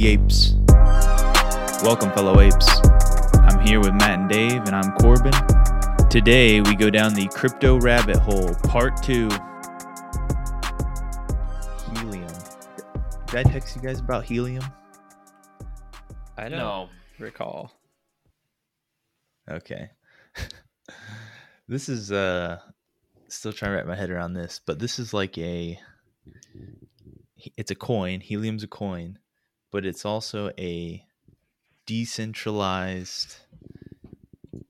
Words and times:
the 0.00 0.08
apes. 0.08 0.52
Welcome, 1.82 2.12
fellow 2.12 2.40
apes. 2.40 2.68
I'm 3.48 3.58
here 3.66 3.80
with 3.80 3.94
Matt 3.94 4.18
and 4.20 4.28
Dave, 4.28 4.62
and 4.66 4.76
I'm 4.76 4.92
Corbin. 4.96 5.32
Today, 6.10 6.60
we 6.60 6.74
go 6.74 6.90
down 6.90 7.14
the 7.14 7.26
crypto 7.28 7.78
rabbit 7.80 8.18
hole, 8.18 8.54
part 8.64 9.02
two. 9.02 9.30
Helium. 11.94 12.28
Did 13.28 13.36
I 13.36 13.42
text 13.44 13.74
you 13.74 13.80
guys 13.80 14.00
about 14.00 14.24
helium? 14.24 14.64
I 16.36 16.50
don't 16.50 16.58
No. 16.58 16.88
recall. 17.18 17.72
Okay. 19.50 19.88
this 21.68 21.88
is 21.88 22.12
uh 22.12 22.58
still 23.28 23.52
trying 23.52 23.70
to 23.72 23.76
wrap 23.78 23.86
my 23.86 23.96
head 23.96 24.10
around 24.10 24.34
this, 24.34 24.60
but 24.66 24.78
this 24.78 24.98
is 24.98 25.14
like 25.14 25.38
a 25.38 25.80
it's 27.56 27.70
a 27.70 27.74
coin, 27.74 28.20
helium's 28.20 28.62
a 28.62 28.68
coin, 28.68 29.18
but 29.70 29.84
it's 29.84 30.04
also 30.04 30.50
a 30.58 31.04
decentralized 31.86 33.36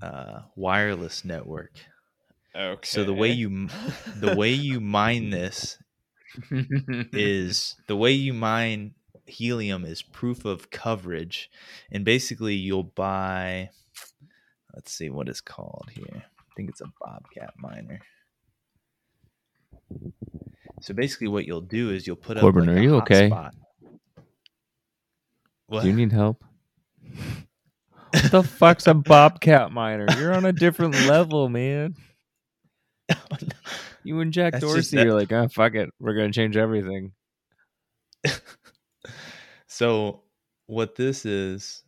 uh 0.02 0.40
wireless 0.54 1.24
network. 1.24 1.72
Okay. 2.54 2.86
So 2.86 3.04
the 3.04 3.12
way 3.12 3.30
you 3.30 3.68
the 4.16 4.34
way 4.36 4.50
you 4.68 4.80
mine 4.80 5.30
this 5.30 5.78
is 7.12 7.76
the 7.86 7.96
way 7.96 8.12
you 8.12 8.34
mine 8.34 8.94
helium 9.26 9.84
is 9.84 10.02
proof 10.02 10.44
of 10.44 10.70
coverage 10.70 11.50
and 11.90 12.04
basically 12.04 12.54
you'll 12.54 12.82
buy 12.84 13.70
let's 14.74 14.92
see 14.92 15.10
what 15.10 15.28
it's 15.28 15.40
called 15.40 15.88
here 15.92 16.24
i 16.38 16.54
think 16.56 16.70
it's 16.70 16.80
a 16.80 16.92
bobcat 17.00 17.52
miner 17.58 18.00
so 20.80 20.94
basically 20.94 21.28
what 21.28 21.46
you'll 21.46 21.60
do 21.60 21.90
is 21.90 22.06
you'll 22.06 22.16
put 22.16 22.38
Corbin, 22.38 22.62
up 22.62 22.68
like 22.68 22.76
are 22.76 22.80
a 22.80 22.82
you 22.82 22.96
okay? 22.96 23.30
hotspot. 23.30 23.50
What 25.66 25.82
Do 25.82 25.88
you 25.88 25.94
need 25.94 26.12
help? 26.12 26.44
What 28.12 28.30
the 28.30 28.42
fuck's 28.42 28.86
a 28.86 28.94
bobcat 28.94 29.72
miner? 29.72 30.06
You're 30.18 30.34
on 30.34 30.44
a 30.44 30.52
different 30.52 30.94
level, 31.06 31.48
man. 31.48 31.94
You 34.06 34.20
and 34.20 34.32
Jack 34.32 34.52
That's 34.52 34.64
Dorsey 34.64 34.98
are 35.00 35.12
like, 35.12 35.32
ah, 35.32 35.48
fuck 35.48 35.74
it. 35.74 35.90
We're 35.98 36.14
gonna 36.14 36.30
change 36.30 36.56
everything. 36.56 37.10
so 39.66 40.22
what 40.66 40.94
this 40.94 41.26
is 41.26 41.82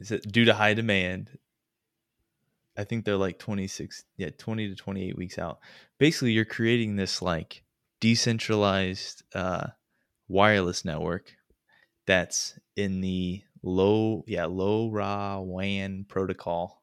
is 0.00 0.08
that 0.08 0.30
due 0.30 0.44
to 0.44 0.54
high 0.54 0.74
demand 0.74 1.30
i 2.76 2.84
think 2.84 3.04
they're 3.04 3.16
like 3.16 3.38
26 3.38 4.04
yeah 4.16 4.30
20 4.36 4.68
to 4.68 4.74
28 4.74 5.16
weeks 5.16 5.38
out 5.38 5.60
basically 5.98 6.32
you're 6.32 6.44
creating 6.44 6.96
this 6.96 7.22
like 7.22 7.62
decentralized 8.00 9.22
uh 9.34 9.66
wireless 10.28 10.84
network 10.84 11.32
that's 12.06 12.58
in 12.76 13.00
the 13.00 13.42
low 13.62 14.24
yeah 14.26 14.44
LoRaWAN 14.44 16.06
protocol 16.08 16.82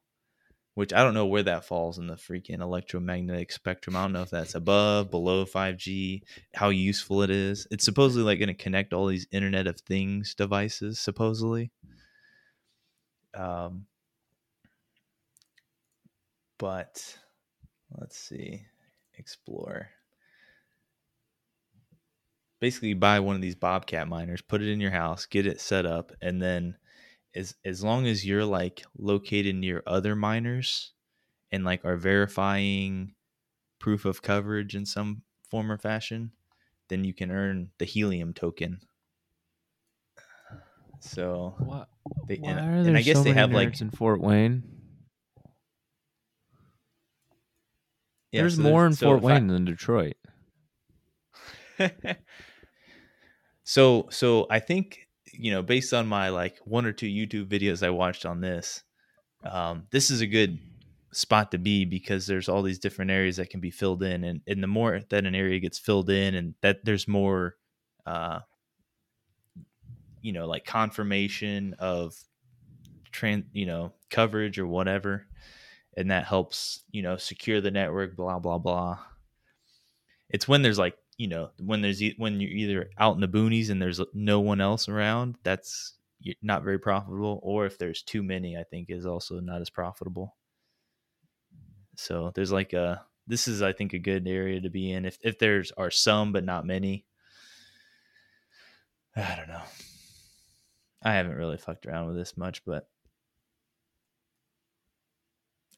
which 0.74 0.92
i 0.92 1.02
don't 1.02 1.14
know 1.14 1.26
where 1.26 1.42
that 1.42 1.64
falls 1.64 1.98
in 1.98 2.06
the 2.06 2.14
freaking 2.14 2.60
electromagnetic 2.60 3.52
spectrum 3.52 3.94
i 3.94 4.02
don't 4.02 4.12
know 4.12 4.22
if 4.22 4.30
that's 4.30 4.54
above 4.54 5.10
below 5.10 5.44
5g 5.44 6.22
how 6.54 6.68
useful 6.68 7.22
it 7.22 7.30
is. 7.30 7.66
It's 7.70 7.84
supposedly 7.84 8.24
like 8.24 8.38
going 8.38 8.48
to 8.48 8.54
connect 8.54 8.92
all 8.92 9.06
these 9.06 9.26
Internet 9.32 9.66
of 9.66 9.80
Things 9.80 10.34
devices, 10.34 10.98
supposedly. 10.98 11.70
Um, 13.34 13.86
but 16.58 17.18
let's 17.98 18.18
see, 18.18 18.62
explore. 19.14 19.88
Basically, 22.62 22.94
buy 22.94 23.18
one 23.18 23.34
of 23.34 23.42
these 23.42 23.56
Bobcat 23.56 24.06
miners, 24.06 24.40
put 24.40 24.62
it 24.62 24.70
in 24.70 24.80
your 24.80 24.92
house, 24.92 25.26
get 25.26 25.46
it 25.46 25.60
set 25.60 25.84
up, 25.84 26.12
and 26.22 26.40
then 26.40 26.76
as 27.34 27.56
as 27.64 27.82
long 27.82 28.06
as 28.06 28.24
you're 28.24 28.44
like 28.44 28.84
located 28.96 29.56
near 29.56 29.82
other 29.84 30.14
miners 30.14 30.92
and 31.50 31.64
like 31.64 31.84
are 31.84 31.96
verifying 31.96 33.14
proof 33.80 34.04
of 34.04 34.22
coverage 34.22 34.76
in 34.76 34.86
some 34.86 35.22
form 35.50 35.72
or 35.72 35.78
fashion, 35.78 36.30
then 36.86 37.02
you 37.04 37.12
can 37.12 37.32
earn 37.32 37.72
the 37.78 37.84
helium 37.84 38.32
token. 38.32 38.80
So 41.00 41.54
What? 41.58 41.88
they 42.28 42.36
Why 42.36 42.50
and, 42.50 42.60
are 42.60 42.76
and 42.76 42.84
there 42.84 42.96
I 42.96 43.02
guess 43.02 43.16
so 43.18 43.24
they 43.24 43.32
have 43.32 43.50
like 43.52 43.80
in 43.80 43.90
Fort 43.90 44.20
Wayne? 44.20 44.62
yeah, 48.30 48.42
There's 48.42 48.56
so 48.56 48.62
more 48.62 48.86
in 48.86 48.92
so 48.92 49.08
Fort 49.08 49.18
if 49.18 49.24
I- 49.24 49.34
Wayne 49.34 49.46
than 49.48 49.64
Detroit. 49.64 50.16
so 53.64 54.08
so 54.10 54.46
I 54.50 54.58
think 54.60 55.08
you 55.32 55.50
know 55.52 55.62
based 55.62 55.94
on 55.94 56.06
my 56.06 56.28
like 56.28 56.58
one 56.64 56.86
or 56.86 56.92
two 56.92 57.06
YouTube 57.06 57.46
videos 57.46 57.84
I 57.84 57.90
watched 57.90 58.26
on 58.26 58.40
this, 58.40 58.82
um, 59.44 59.84
this 59.90 60.10
is 60.10 60.20
a 60.20 60.26
good 60.26 60.58
spot 61.12 61.50
to 61.50 61.58
be 61.58 61.84
because 61.84 62.26
there's 62.26 62.48
all 62.48 62.62
these 62.62 62.78
different 62.78 63.10
areas 63.10 63.36
that 63.36 63.50
can 63.50 63.60
be 63.60 63.70
filled 63.70 64.02
in, 64.02 64.24
and 64.24 64.40
and 64.46 64.62
the 64.62 64.66
more 64.66 65.00
that 65.10 65.26
an 65.26 65.34
area 65.34 65.60
gets 65.60 65.78
filled 65.78 66.10
in, 66.10 66.34
and 66.34 66.54
that 66.62 66.84
there's 66.84 67.06
more, 67.06 67.56
uh, 68.06 68.40
you 70.20 70.32
know, 70.32 70.46
like 70.46 70.64
confirmation 70.64 71.74
of 71.78 72.14
trans, 73.12 73.44
you 73.52 73.66
know, 73.66 73.92
coverage 74.10 74.58
or 74.58 74.66
whatever, 74.66 75.26
and 75.96 76.10
that 76.10 76.24
helps 76.24 76.82
you 76.90 77.02
know 77.02 77.16
secure 77.16 77.60
the 77.60 77.70
network. 77.70 78.16
Blah 78.16 78.38
blah 78.38 78.58
blah. 78.58 78.98
It's 80.30 80.48
when 80.48 80.62
there's 80.62 80.78
like 80.78 80.96
you 81.22 81.28
know 81.28 81.50
when 81.60 81.82
there's 81.82 82.02
when 82.16 82.40
you're 82.40 82.50
either 82.50 82.90
out 82.98 83.14
in 83.14 83.20
the 83.20 83.28
boonies 83.28 83.70
and 83.70 83.80
there's 83.80 84.00
uh, 84.00 84.06
no 84.12 84.40
one 84.40 84.60
else 84.60 84.88
around 84.88 85.36
that's 85.44 85.94
not 86.42 86.64
very 86.64 86.80
profitable 86.80 87.38
or 87.44 87.64
if 87.64 87.78
there's 87.78 88.02
too 88.02 88.24
many 88.24 88.56
i 88.56 88.64
think 88.64 88.90
is 88.90 89.06
also 89.06 89.38
not 89.38 89.60
as 89.60 89.70
profitable. 89.70 90.34
So 91.94 92.32
there's 92.34 92.50
like 92.50 92.72
a 92.72 93.06
this 93.28 93.46
is 93.46 93.62
i 93.62 93.72
think 93.72 93.92
a 93.92 94.00
good 94.00 94.26
area 94.26 94.60
to 94.60 94.68
be 94.68 94.90
in. 94.90 95.04
If 95.04 95.16
if 95.22 95.38
there's 95.38 95.70
are 95.76 95.92
some 95.92 96.32
but 96.32 96.42
not 96.42 96.66
many 96.66 97.06
i 99.14 99.36
don't 99.36 99.48
know. 99.48 99.62
I 101.04 101.12
haven't 101.12 101.36
really 101.36 101.56
fucked 101.56 101.86
around 101.86 102.08
with 102.08 102.16
this 102.16 102.36
much 102.36 102.64
but 102.64 102.88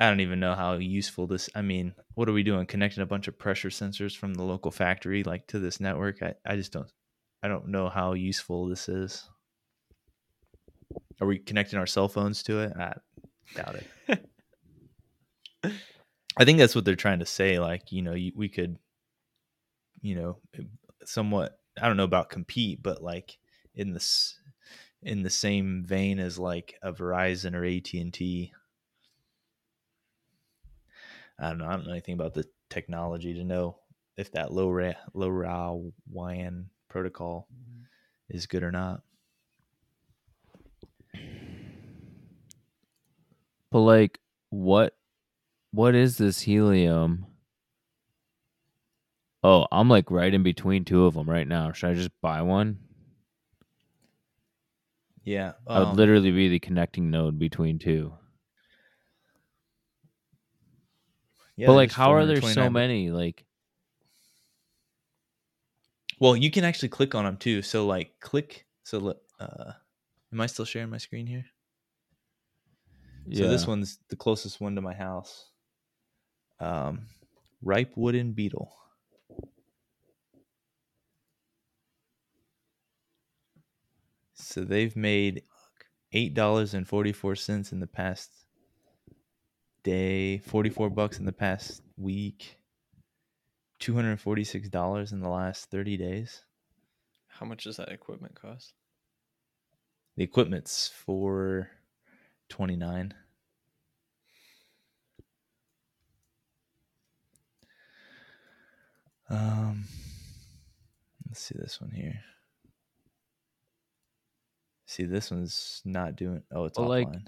I 0.00 0.08
don't 0.08 0.20
even 0.20 0.40
know 0.40 0.54
how 0.54 0.74
useful 0.74 1.26
this. 1.26 1.48
I 1.54 1.62
mean, 1.62 1.94
what 2.14 2.28
are 2.28 2.32
we 2.32 2.42
doing? 2.42 2.66
Connecting 2.66 3.02
a 3.02 3.06
bunch 3.06 3.28
of 3.28 3.38
pressure 3.38 3.68
sensors 3.68 4.16
from 4.16 4.34
the 4.34 4.42
local 4.42 4.72
factory 4.72 5.22
like 5.22 5.46
to 5.48 5.60
this 5.60 5.78
network? 5.78 6.22
I, 6.22 6.34
I 6.44 6.56
just 6.56 6.72
don't. 6.72 6.90
I 7.42 7.48
don't 7.48 7.68
know 7.68 7.88
how 7.88 8.14
useful 8.14 8.68
this 8.68 8.88
is. 8.88 9.28
Are 11.20 11.26
we 11.26 11.38
connecting 11.38 11.78
our 11.78 11.86
cell 11.86 12.08
phones 12.08 12.42
to 12.44 12.60
it? 12.60 12.72
I 12.76 12.94
doubt 13.54 13.76
it. 14.08 14.28
I 16.36 16.44
think 16.44 16.58
that's 16.58 16.74
what 16.74 16.84
they're 16.84 16.96
trying 16.96 17.20
to 17.20 17.26
say. 17.26 17.60
Like, 17.60 17.92
you 17.92 18.02
know, 18.02 18.14
you, 18.14 18.32
we 18.34 18.48
could, 18.48 18.78
you 20.00 20.16
know, 20.16 20.38
somewhat. 21.04 21.58
I 21.80 21.86
don't 21.86 21.96
know 21.96 22.04
about 22.04 22.30
compete, 22.30 22.82
but 22.82 23.02
like 23.02 23.38
in 23.74 23.92
this, 23.92 24.38
in 25.02 25.22
the 25.22 25.30
same 25.30 25.84
vein 25.84 26.18
as 26.18 26.38
like 26.38 26.74
a 26.82 26.92
Verizon 26.92 27.54
or 27.54 27.64
AT 27.64 27.92
and 27.94 28.12
T. 28.12 28.52
I 31.38 31.48
don't 31.48 31.58
know. 31.58 31.66
I 31.66 31.72
don't 31.72 31.86
know 31.86 31.92
anything 31.92 32.14
about 32.14 32.34
the 32.34 32.44
technology 32.70 33.34
to 33.34 33.44
know 33.44 33.78
if 34.16 34.32
that 34.32 34.50
LoRa 34.50 34.94
low 35.12 35.92
WAN 36.10 36.70
protocol 36.88 37.48
is 38.28 38.46
good 38.46 38.62
or 38.62 38.70
not. 38.70 39.02
But 43.70 43.80
like, 43.80 44.20
what? 44.50 44.96
What 45.72 45.96
is 45.96 46.16
this 46.18 46.40
helium? 46.40 47.26
Oh, 49.42 49.66
I'm 49.72 49.88
like 49.88 50.10
right 50.10 50.32
in 50.32 50.44
between 50.44 50.84
two 50.84 51.04
of 51.04 51.14
them 51.14 51.28
right 51.28 51.46
now. 51.46 51.72
Should 51.72 51.90
I 51.90 51.94
just 51.94 52.12
buy 52.22 52.40
one? 52.42 52.78
Yeah, 55.24 55.52
I 55.66 55.80
would 55.80 55.88
um, 55.88 55.96
literally 55.96 56.30
be 56.30 56.48
the 56.48 56.58
connecting 56.58 57.10
node 57.10 57.38
between 57.38 57.78
two. 57.78 58.12
Yeah, 61.56 61.66
but 61.66 61.74
like, 61.74 61.92
how 61.92 62.12
are 62.12 62.26
there 62.26 62.40
so 62.42 62.70
many? 62.70 63.10
Like, 63.10 63.44
Well, 66.20 66.36
you 66.36 66.50
can 66.50 66.64
actually 66.64 66.88
click 66.88 67.14
on 67.14 67.24
them 67.24 67.36
too. 67.36 67.62
So 67.62 67.86
like, 67.86 68.18
click. 68.20 68.66
So 68.84 69.14
uh, 69.40 69.72
am 70.32 70.40
I 70.40 70.46
still 70.46 70.64
sharing 70.64 70.90
my 70.90 70.98
screen 70.98 71.26
here? 71.26 71.44
Yeah. 73.26 73.44
So 73.44 73.48
this 73.48 73.66
one's 73.66 73.98
the 74.08 74.16
closest 74.16 74.60
one 74.60 74.74
to 74.74 74.80
my 74.80 74.94
house. 74.94 75.50
Um, 76.60 77.06
ripe 77.62 77.92
wooden 77.96 78.32
beetle. 78.32 78.72
So 84.34 84.62
they've 84.64 84.94
made 84.94 85.42
eight 86.12 86.34
dollars 86.34 86.74
and 86.74 86.86
forty 86.86 87.12
four 87.12 87.34
cents 87.34 87.72
in 87.72 87.80
the 87.80 87.86
past 87.86 88.43
day, 89.84 90.38
forty 90.38 90.70
four 90.70 90.90
bucks 90.90 91.18
in 91.20 91.24
the 91.24 91.32
past 91.32 91.82
week, 91.96 92.58
two 93.78 93.94
hundred 93.94 94.18
forty 94.20 94.42
six 94.42 94.68
dollars 94.68 95.12
in 95.12 95.20
the 95.20 95.28
last 95.28 95.70
thirty 95.70 95.96
days. 95.96 96.42
How 97.28 97.46
much 97.46 97.64
does 97.64 97.76
that 97.76 97.90
equipment 97.90 98.34
cost? 98.40 98.72
The 100.16 100.24
equipment's 100.24 100.88
for 100.88 101.70
twenty 102.48 102.76
nine. 102.76 103.14
Um, 109.30 109.84
let's 111.28 111.40
see 111.40 111.54
this 111.58 111.80
one 111.80 111.90
here. 111.90 112.20
See, 114.86 115.04
this 115.04 115.30
one's 115.30 115.82
not 115.84 116.14
doing. 116.16 116.42
Oh, 116.52 116.66
it's 116.66 116.78
Well, 116.78 116.88
offline. 116.90 117.14
like- 117.14 117.22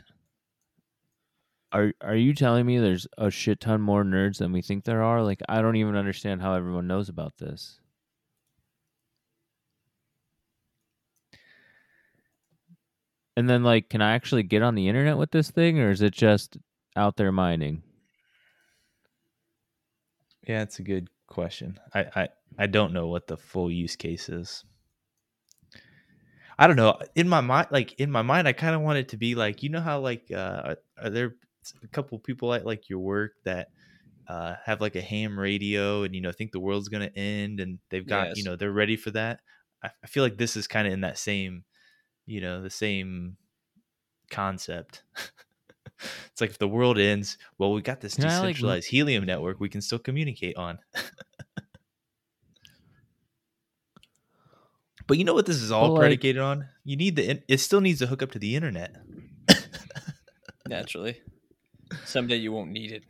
Are 1.73 1.93
are 2.01 2.17
you 2.17 2.33
telling 2.35 2.65
me 2.67 2.79
there's 2.79 3.07
a 3.19 3.31
shit 3.31 3.61
ton 3.61 3.81
more 3.81 4.05
nerds 4.05 4.39
than 4.39 4.53
we 4.53 4.63
think 4.63 4.85
there 4.85 5.03
are? 5.03 5.23
Like 5.23 5.41
I 5.49 5.61
don't 5.63 5.77
even 5.77 5.97
understand 5.97 6.41
how 6.43 6.55
everyone 6.55 6.87
knows 6.87 7.09
about 7.09 7.37
this. 7.39 7.81
And 13.37 13.49
then 13.51 13.63
like 13.65 13.89
can 13.91 14.01
I 14.03 14.15
actually 14.15 14.45
get 14.45 14.63
on 14.63 14.75
the 14.75 14.89
internet 14.89 15.19
with 15.19 15.31
this 15.31 15.51
thing 15.51 15.79
or 15.81 15.91
is 15.91 16.03
it 16.03 16.15
just 16.15 16.57
out 16.97 17.17
there 17.17 17.33
mining? 17.33 17.83
Yeah, 20.47 20.63
it's 20.63 20.79
a 20.79 20.83
good 20.83 21.09
question. 21.27 21.79
I, 21.95 22.07
I 22.15 22.29
I 22.59 22.67
don't 22.67 22.93
know 22.93 23.09
what 23.09 23.27
the 23.27 23.37
full 23.37 23.71
use 23.71 23.97
case 23.97 24.29
is. 24.29 24.65
I 26.59 26.67
don't 26.67 26.77
know. 26.77 26.99
In 27.15 27.29
my 27.29 27.41
mind, 27.43 27.69
like 27.71 27.93
in 28.01 28.11
my 28.11 28.23
mind, 28.23 28.49
I 28.49 28.53
kind 28.53 28.75
of 28.75 28.81
want 28.81 28.99
it 28.99 29.09
to 29.11 29.17
be 29.19 29.35
like 29.35 29.63
you 29.63 29.69
know 29.69 29.81
how 29.81 30.01
like 30.01 30.31
uh, 30.33 30.63
are, 30.65 30.77
are 31.03 31.11
there 31.11 31.35
a 31.83 31.89
couple 31.89 32.19
people 32.19 32.53
at 32.55 32.65
like 32.67 32.89
your 32.89 32.99
work 33.01 33.33
that 33.45 33.69
uh, 34.29 34.55
have 34.65 34.81
like 34.81 34.97
a 34.97 35.01
ham 35.01 35.39
radio 35.39 36.03
and 36.03 36.15
you 36.15 36.21
know 36.21 36.33
think 36.33 36.51
the 36.53 36.61
world's 36.61 36.89
gonna 36.89 37.11
end 37.15 37.61
and 37.61 37.79
they've 37.91 38.07
got 38.07 38.37
you 38.37 38.45
know 38.45 38.57
they're 38.57 38.73
ready 38.73 38.97
for 38.97 39.11
that. 39.13 39.41
I, 39.83 39.91
I 40.03 40.07
feel 40.07 40.23
like 40.23 40.37
this 40.37 40.57
is 40.57 40.67
kind 40.67 40.87
of 40.87 40.93
in 40.93 41.03
that 41.03 41.19
same, 41.19 41.65
you 42.27 42.41
know, 42.41 42.63
the 42.63 42.71
same 42.71 43.37
concept. 44.31 45.03
it's 46.31 46.41
like 46.41 46.51
if 46.51 46.59
the 46.59 46.67
world 46.69 46.99
ends, 46.99 47.39
well, 47.59 47.73
we 47.73 47.83
got 47.83 48.01
this 48.01 48.17
Can 48.17 48.25
I, 48.27 48.39
like, 48.39 48.55
decentralized 48.57 48.89
helium 48.89 49.25
network 49.25 49.61
we 49.61 49.69
can 49.69 49.81
still 49.81 49.99
communicate 49.99 50.57
on. 50.57 50.79
but 55.07 55.19
you 55.19 55.25
know 55.25 55.35
what 55.35 55.47
this 55.47 55.57
is 55.63 55.71
all 55.71 55.83
Well, 55.83 55.93
like- 55.93 56.01
predicated 56.01 56.43
on? 56.43 56.69
You 56.85 56.97
need 56.97 57.17
the 57.17 57.31
in- 57.31 57.43
it 57.49 57.59
still 57.59 57.81
needs 57.81 58.01
to 58.01 58.07
hook 58.07 58.23
up 58.23 58.33
to 58.33 58.39
the 58.39 58.57
internet. 58.57 58.97
Naturally. 60.69 61.21
Someday 62.05 62.37
you 62.37 62.53
won't 62.53 62.71
need 62.71 62.93
it. 62.93 63.05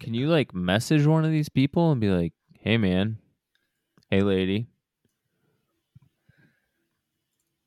Can 0.00 0.14
you 0.14 0.28
like 0.28 0.54
message 0.54 1.06
one 1.06 1.24
of 1.24 1.30
these 1.30 1.48
people 1.48 1.92
and 1.92 2.00
be 2.00 2.10
like, 2.10 2.32
"Hey 2.58 2.76
man, 2.76 3.18
hey 4.10 4.20
lady, 4.22 4.66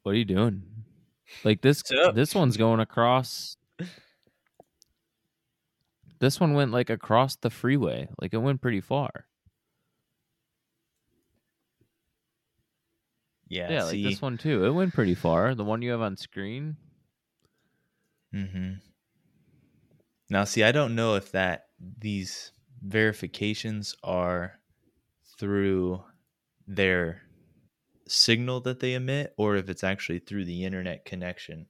what 0.03 0.13
are 0.13 0.17
you 0.17 0.25
doing?" 0.25 0.63
Like 1.43 1.61
this 1.61 1.81
this 2.13 2.35
one's 2.35 2.57
going 2.57 2.79
across 2.79 3.57
This 6.19 6.39
one 6.39 6.53
went 6.53 6.71
like 6.71 6.89
across 6.89 7.35
the 7.35 7.49
freeway. 7.49 8.07
Like 8.21 8.33
it 8.33 8.37
went 8.37 8.61
pretty 8.61 8.81
far. 8.81 9.27
Yeah, 13.47 13.71
Yeah, 13.71 13.83
like 13.83 14.01
this 14.01 14.21
one 14.21 14.37
too. 14.37 14.65
It 14.65 14.71
went 14.71 14.93
pretty 14.93 15.13
far. 15.15 15.53
The 15.53 15.63
one 15.63 15.81
you 15.81 15.91
have 15.91 16.01
on 16.01 16.17
screen. 16.17 16.77
Mm-hmm. 18.35 18.73
Now, 20.29 20.43
see, 20.43 20.63
I 20.63 20.71
don't 20.71 20.95
know 20.95 21.15
if 21.15 21.31
that 21.31 21.67
these 21.79 22.51
verifications 22.81 23.95
are 24.03 24.59
through 25.39 26.03
their 26.67 27.21
signal 28.07 28.59
that 28.61 28.79
they 28.79 28.93
emit 28.93 29.33
or 29.37 29.55
if 29.55 29.69
it's 29.69 29.83
actually 29.83 30.19
through 30.19 30.45
the 30.45 30.65
internet 30.65 31.05
connection. 31.05 31.67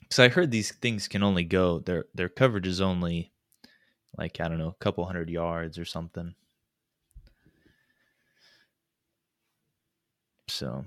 Because 0.00 0.20
I 0.20 0.28
heard 0.28 0.50
these 0.50 0.72
things 0.72 1.08
can 1.08 1.22
only 1.22 1.44
go 1.44 1.80
their 1.80 2.06
their 2.14 2.28
coverage 2.28 2.66
is 2.66 2.80
only 2.80 3.32
like 4.16 4.40
I 4.40 4.48
don't 4.48 4.58
know 4.58 4.68
a 4.68 4.84
couple 4.84 5.04
hundred 5.04 5.28
yards 5.28 5.78
or 5.78 5.84
something. 5.84 6.34
So 10.48 10.84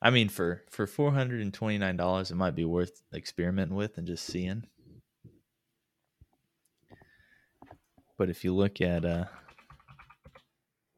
I 0.00 0.10
mean, 0.10 0.28
for 0.28 0.62
for 0.70 0.86
four 0.86 1.10
hundred 1.12 1.40
and 1.40 1.52
twenty 1.52 1.78
nine 1.78 1.96
dollars, 1.96 2.30
it 2.30 2.36
might 2.36 2.54
be 2.54 2.64
worth 2.64 3.02
experimenting 3.12 3.76
with 3.76 3.98
and 3.98 4.06
just 4.06 4.24
seeing. 4.24 4.64
But 8.16 8.30
if 8.30 8.44
you 8.44 8.54
look 8.54 8.80
at, 8.80 9.04
uh, 9.04 9.24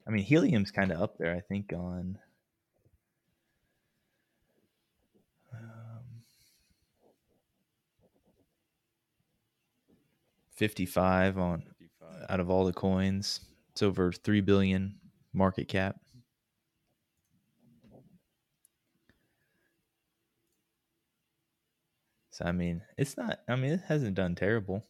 I 0.06 0.10
mean, 0.10 0.24
helium's 0.24 0.70
kind 0.70 0.90
of 0.92 1.00
up 1.00 1.16
there. 1.18 1.34
I 1.34 1.40
think 1.40 1.72
on 1.72 2.18
um, 5.52 6.04
fifty 10.50 10.86
five 10.86 11.38
on 11.38 11.62
out 12.28 12.40
of 12.40 12.50
all 12.50 12.64
the 12.66 12.72
coins. 12.72 13.40
It's 13.72 13.82
over 13.82 14.12
three 14.12 14.40
billion 14.40 14.96
market 15.32 15.68
cap. 15.68 15.96
So 22.40 22.46
I 22.46 22.52
mean, 22.52 22.82
it's 22.96 23.16
not. 23.16 23.40
I 23.48 23.56
mean, 23.56 23.72
it 23.72 23.82
hasn't 23.86 24.14
done 24.14 24.34
terrible. 24.34 24.84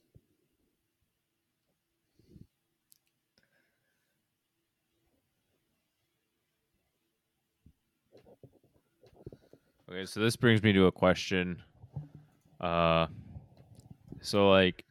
Okay, 9.90 10.06
so 10.06 10.20
this 10.20 10.36
brings 10.36 10.62
me 10.62 10.72
to 10.72 10.86
a 10.86 10.92
question. 10.92 11.62
Uh 12.60 13.06
so 14.20 14.50
like 14.50 14.84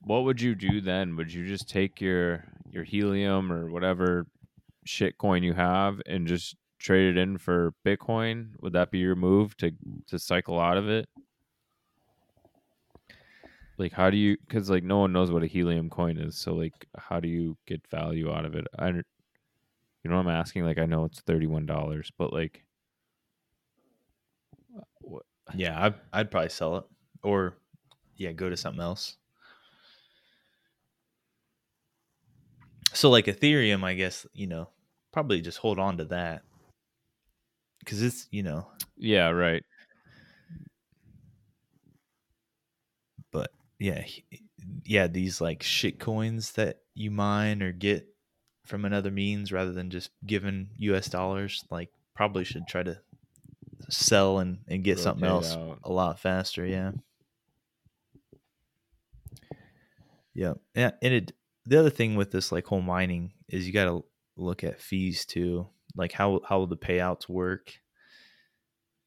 what 0.00 0.24
would 0.24 0.40
you 0.40 0.54
do 0.54 0.80
then? 0.80 1.16
Would 1.16 1.32
you 1.32 1.44
just 1.46 1.68
take 1.68 2.00
your 2.00 2.44
your 2.70 2.84
helium 2.84 3.52
or 3.52 3.70
whatever 3.70 4.26
shit 4.84 5.18
coin 5.18 5.42
you 5.42 5.52
have 5.52 6.00
and 6.06 6.26
just 6.26 6.56
trade 6.78 7.16
it 7.16 7.18
in 7.20 7.38
for 7.38 7.72
Bitcoin? 7.84 8.52
Would 8.60 8.72
that 8.74 8.90
be 8.90 8.98
your 8.98 9.16
move 9.16 9.56
to 9.58 9.72
to 10.08 10.18
cycle 10.18 10.60
out 10.60 10.76
of 10.76 10.88
it? 10.88 11.08
Like 13.78 13.92
how 13.92 14.10
do 14.10 14.16
you 14.16 14.36
cuz 14.48 14.70
like 14.70 14.84
no 14.84 14.98
one 14.98 15.12
knows 15.12 15.30
what 15.30 15.42
a 15.42 15.46
helium 15.46 15.90
coin 15.90 16.18
is, 16.18 16.38
so 16.38 16.54
like 16.54 16.86
how 16.96 17.20
do 17.20 17.28
you 17.28 17.58
get 17.66 17.86
value 17.88 18.32
out 18.32 18.44
of 18.46 18.54
it? 18.54 18.66
I 18.78 18.88
you 18.88 20.10
know 20.10 20.16
what 20.16 20.26
I'm 20.26 20.28
asking? 20.40 20.64
Like 20.64 20.78
I 20.78 20.86
know 20.86 21.04
it's 21.04 21.20
$31, 21.22 22.10
but 22.18 22.32
like 22.32 22.64
what 25.00 25.24
Yeah, 25.54 25.80
I'd, 25.86 25.94
I'd 26.12 26.30
probably 26.30 26.50
sell 26.50 26.76
it 26.78 26.84
or 27.22 27.58
yeah, 28.16 28.32
go 28.32 28.48
to 28.48 28.56
something 28.56 28.82
else. 28.82 29.16
So 32.94 33.10
like 33.10 33.26
Ethereum, 33.26 33.84
I 33.84 33.94
guess 33.94 34.26
you 34.32 34.46
know 34.46 34.70
probably 35.12 35.40
just 35.40 35.58
hold 35.58 35.78
on 35.78 35.98
to 35.98 36.04
that 36.06 36.45
because 37.86 38.02
it's 38.02 38.28
you 38.32 38.42
know, 38.42 38.68
Yeah, 38.98 39.30
right. 39.30 39.64
but 43.30 43.50
yeah, 43.78 44.04
yeah, 44.84 45.06
these 45.06 45.40
like 45.40 45.62
shit 45.62 45.98
coins 45.98 46.52
that 46.52 46.82
you 46.94 47.10
mine 47.10 47.62
or 47.62 47.72
get 47.72 48.08
from 48.64 48.84
another 48.84 49.10
means 49.10 49.52
rather 49.52 49.72
than 49.72 49.90
just 49.90 50.10
giving 50.24 50.70
U.S. 50.78 51.08
dollars, 51.08 51.64
like 51.70 51.90
probably 52.14 52.44
should 52.44 52.66
try 52.66 52.82
to 52.82 53.00
sell 53.88 54.38
and 54.38 54.58
and 54.68 54.84
get 54.84 54.98
something 54.98 55.26
else 55.26 55.54
out. 55.54 55.80
a 55.84 55.92
lot 55.92 56.18
faster. 56.18 56.64
Yeah. 56.66 56.92
Yeah. 60.34 60.54
Yeah. 60.74 60.92
And 61.02 61.14
it, 61.14 61.32
the 61.64 61.78
other 61.78 61.90
thing 61.90 62.14
with 62.16 62.30
this 62.30 62.52
like 62.52 62.66
whole 62.66 62.82
mining 62.82 63.32
is 63.48 63.66
you 63.66 63.72
got 63.72 63.86
to 63.86 64.04
look 64.36 64.64
at 64.64 64.80
fees 64.80 65.24
too. 65.24 65.68
Like 65.96 66.12
how, 66.12 66.40
how 66.48 66.58
will 66.58 66.66
the 66.66 66.76
payouts 66.76 67.28
work? 67.28 67.72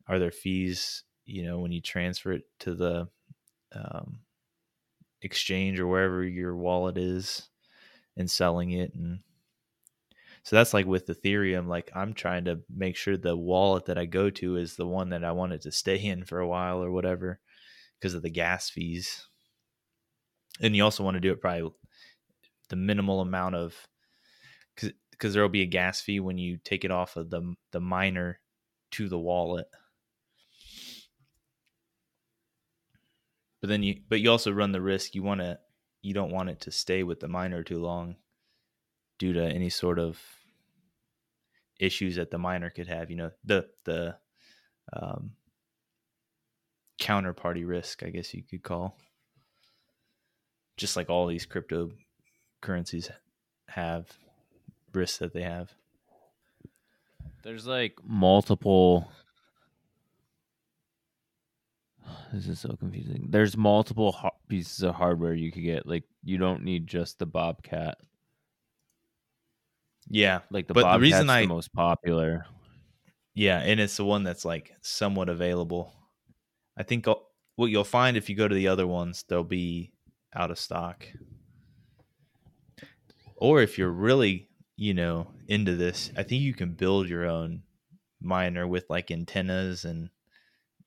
Are 0.08 0.20
there 0.20 0.32
fees, 0.32 1.04
you 1.26 1.44
know, 1.44 1.60
when 1.60 1.72
you 1.72 1.82
transfer 1.82 2.34
it 2.34 2.44
to 2.62 2.74
the 2.74 3.08
um, 3.74 4.20
exchange 5.22 5.80
or 5.80 5.88
wherever 5.88 6.24
your 6.24 6.56
wallet 6.56 6.98
is 6.98 7.48
and 8.18 8.30
selling 8.30 8.72
it? 8.72 8.94
And 8.96 9.20
so 10.44 10.56
that's 10.56 10.74
like 10.74 10.88
with 10.88 11.08
Ethereum, 11.08 11.68
like 11.68 11.92
I'm 11.94 12.14
trying 12.14 12.46
to 12.46 12.62
make 12.74 12.96
sure 12.96 13.18
the 13.18 13.38
wallet 13.38 13.86
that 13.86 13.98
I 13.98 14.06
go 14.06 14.30
to 14.32 14.56
is 14.56 14.76
the 14.76 14.88
one 14.88 15.10
that 15.10 15.24
I 15.24 15.32
wanted 15.32 15.62
to 15.62 15.72
stay 15.72 15.98
in 16.04 16.26
for 16.26 16.40
a 16.40 16.48
while 16.48 16.84
or 16.84 16.92
whatever 16.92 17.40
because 18.00 18.14
of 18.14 18.22
the 18.22 18.30
gas 18.30 18.70
fees. 18.70 19.28
And 20.62 20.76
you 20.76 20.84
also 20.84 21.04
want 21.04 21.16
to 21.16 21.22
do 21.22 21.32
it 21.32 21.42
probably 21.42 21.72
the 22.70 22.76
minimal 22.76 23.22
amount 23.22 23.56
of 23.56 23.76
because 24.76 24.92
there 25.20 25.42
will 25.42 25.50
be 25.50 25.62
a 25.62 25.68
gas 25.68 26.02
fee 26.02 26.20
when 26.20 26.38
you 26.38 26.58
take 26.64 26.86
it 26.86 26.92
off 26.92 27.16
of 27.16 27.30
the 27.30 27.56
the 27.72 27.80
miner 27.80 28.40
to 28.92 29.10
the 29.10 29.20
wallet. 29.20 29.68
But 33.62 33.70
then 33.70 33.84
you 33.84 34.02
but 34.08 34.22
you 34.22 34.32
also 34.32 34.52
run 34.52 34.72
the 34.72 34.82
risk 34.82 35.16
you 35.16 35.24
want 35.24 35.42
to 35.42 35.60
you 36.02 36.14
don't 36.14 36.32
want 36.32 36.50
it 36.50 36.62
to 36.62 36.72
stay 36.72 37.04
with 37.04 37.20
the 37.20 37.28
miner 37.28 37.64
too 37.64 37.80
long 37.80 38.16
due 39.18 39.34
to 39.34 39.44
any 39.44 39.70
sort 39.70 40.00
of 40.00 40.20
issues 41.80 42.16
that 42.16 42.32
the 42.32 42.38
miner 42.38 42.70
could 42.70 42.88
have. 42.88 43.10
You 43.10 43.18
know, 43.18 43.32
the 43.44 43.68
the 43.86 44.18
um, 44.94 45.32
counterparty 47.00 47.68
risk, 47.68 48.04
I 48.04 48.10
guess 48.10 48.34
you 48.34 48.44
could 48.44 48.64
call. 48.64 48.98
Just 50.78 50.96
like 50.96 51.10
all 51.10 51.28
these 51.28 51.46
cryptocurrencies 51.46 53.12
have 53.68 54.08
risks 54.96 55.18
that 55.20 55.34
they 55.34 55.44
have. 55.44 55.74
There's 57.44 57.66
like 57.68 57.96
multiple. 58.04 59.12
This 62.34 62.48
is 62.48 62.60
so 62.60 62.76
confusing. 62.76 63.28
There's 63.30 63.58
multiple 63.58 64.12
ha- 64.12 64.30
pieces 64.48 64.84
of 64.84 64.94
hardware 64.96 65.34
you 65.34 65.52
could 65.52 65.64
get. 65.64 65.88
Like 65.88 66.04
you 66.24 66.38
don't 66.38 66.64
need 66.64 66.86
just 66.86 67.18
the 67.18 67.26
Bobcat. 67.26 67.98
Yeah, 70.08 70.40
Like 70.52 70.68
the 70.68 70.74
But 70.74 70.82
the 70.82 70.86
Bobcat's 70.86 71.02
reason 71.02 71.28
the 71.28 71.46
most 71.48 71.74
popular. 71.74 72.46
yeah, 73.36 73.60
and 73.60 73.80
it's 73.80 73.98
the 73.98 74.06
one 74.06 74.24
that's 74.24 74.46
like 74.46 74.72
somewhat 74.82 75.30
available. 75.30 75.94
I 76.78 76.84
think 76.84 77.08
uh, 77.08 77.16
what 77.56 77.68
you'll 77.68 77.84
find 77.84 78.16
if 78.18 78.30
you 78.30 78.36
go 78.36 78.48
to 78.48 78.56
the 78.56 78.68
other 78.68 78.88
ones, 78.88 79.24
they'll 79.28 79.44
be 79.44 79.92
out 80.34 80.52
of 80.52 80.60
stock. 80.60 81.06
Or 83.36 83.62
if 83.62 83.78
you're 83.78 83.92
really, 83.92 84.49
you 84.80 84.94
know, 84.94 85.28
into 85.50 85.76
this, 85.76 86.10
I 86.16 86.24
think 86.24 86.42
you 86.42 86.54
can 86.54 86.72
build 86.72 87.10
your 87.10 87.26
own 87.26 87.64
miner 88.22 88.66
with 88.66 88.86
like 88.90 89.12
antennas 89.12 89.84
and 89.84 90.10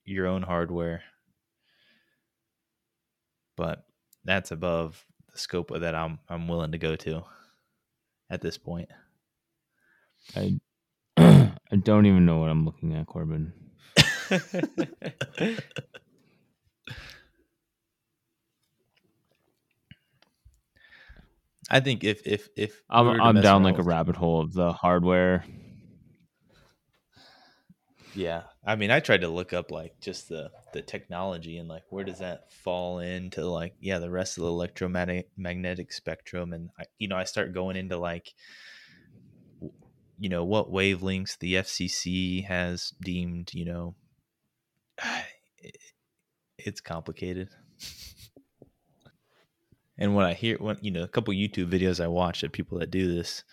your 0.07 0.27
own 0.27 0.41
hardware. 0.43 1.03
But 3.55 3.85
that's 4.25 4.51
above 4.51 5.05
the 5.31 5.39
scope 5.39 5.71
of 5.71 5.83
that 5.83 5.95
I'm 5.95 6.21
I'm 6.31 6.49
willing 6.49 6.73
to 6.73 6.79
go 6.79 6.97
to 6.97 7.25
at 8.31 8.41
this 8.41 8.57
point. 8.57 8.89
I 10.35 10.59
I 11.19 11.77
don't 11.83 12.07
even 12.07 12.25
know 12.25 12.39
what 12.39 12.49
I'm 12.49 12.65
looking 12.65 12.95
at, 12.95 13.07
Corbin. 13.07 13.53
I 21.73 21.81
think 21.81 22.05
if 22.05 22.21
if 22.27 22.49
if 22.57 22.83
I'm 22.91 23.07
to 23.07 23.23
I'm 23.23 23.41
down 23.41 23.63
like 23.63 23.79
a 23.79 23.83
rabbit 23.83 24.17
hole 24.17 24.43
of 24.43 24.53
the 24.53 24.73
hardware. 24.73 25.45
Yeah, 28.15 28.43
I 28.63 28.77
mean, 28.77 28.91
I 28.91 29.01
tried 29.01 29.23
to 29.23 29.29
look 29.29 29.55
up 29.55 29.71
like 29.71 29.99
just 29.99 30.29
the 30.29 30.51
the 30.75 30.83
technology 30.83 31.57
and 31.57 31.69
like 31.69 31.85
where 31.89 32.05
does 32.05 32.19
that 32.19 32.53
fall 32.53 32.99
into 32.99 33.47
like 33.47 33.75
yeah 33.81 33.99
the 33.99 34.11
rest 34.11 34.37
of 34.37 34.45
the 34.45 34.51
electromagnetic 34.51 35.31
magnetic 35.37 35.93
spectrum 35.93 36.53
and 36.53 36.69
I, 36.79 36.85
you 36.99 37.09
know 37.09 37.17
I 37.17 37.25
start 37.25 37.55
going 37.55 37.77
into 37.77 37.97
like 37.97 38.35
you 40.19 40.29
know 40.29 40.45
what 40.45 40.71
wavelengths 40.71 41.39
the 41.39 41.55
FCC 41.57 42.43
has 42.43 42.93
deemed 43.03 43.53
you 43.55 43.65
know 43.65 43.95
it- 45.59 45.77
it's 46.59 46.81
complicated. 46.81 47.49
And 50.03 50.15
when 50.17 50.27
I 50.27 50.35
hear 50.35 50.57
when 50.59 50.79
you 50.83 50.91
know 50.91 51.05
a 51.05 51.09
couple 51.09 51.33
YouTube 51.33 51.71
videos 51.71 52.03
I 52.03 52.09
watch 52.09 52.43
of 52.43 52.53
people 52.53 52.79
that 52.81 52.91
do 52.91 53.15
this, 53.15 53.45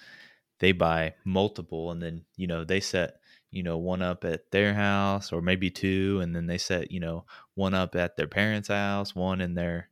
they 0.60 0.72
buy 0.74 1.16
multiple 1.24 1.92
and 1.92 2.02
then 2.02 2.26
you 2.38 2.48
know 2.48 2.64
they 2.66 2.80
set 2.80 3.22
you 3.52 3.64
know 3.64 3.78
one 3.78 4.02
up 4.02 4.26
at 4.26 4.52
their 4.52 4.74
house 4.74 5.32
or 5.32 5.42
maybe 5.42 5.70
two 5.70 6.20
and 6.22 6.36
then 6.36 6.48
they 6.48 6.58
set 6.58 6.92
you 6.92 7.00
know 7.00 7.26
one 7.56 7.74
up 7.76 7.96
at 7.96 8.18
their 8.18 8.28
parents 8.28 8.70
house 8.70 9.16
one 9.16 9.42
in 9.42 9.56
their 9.56 9.90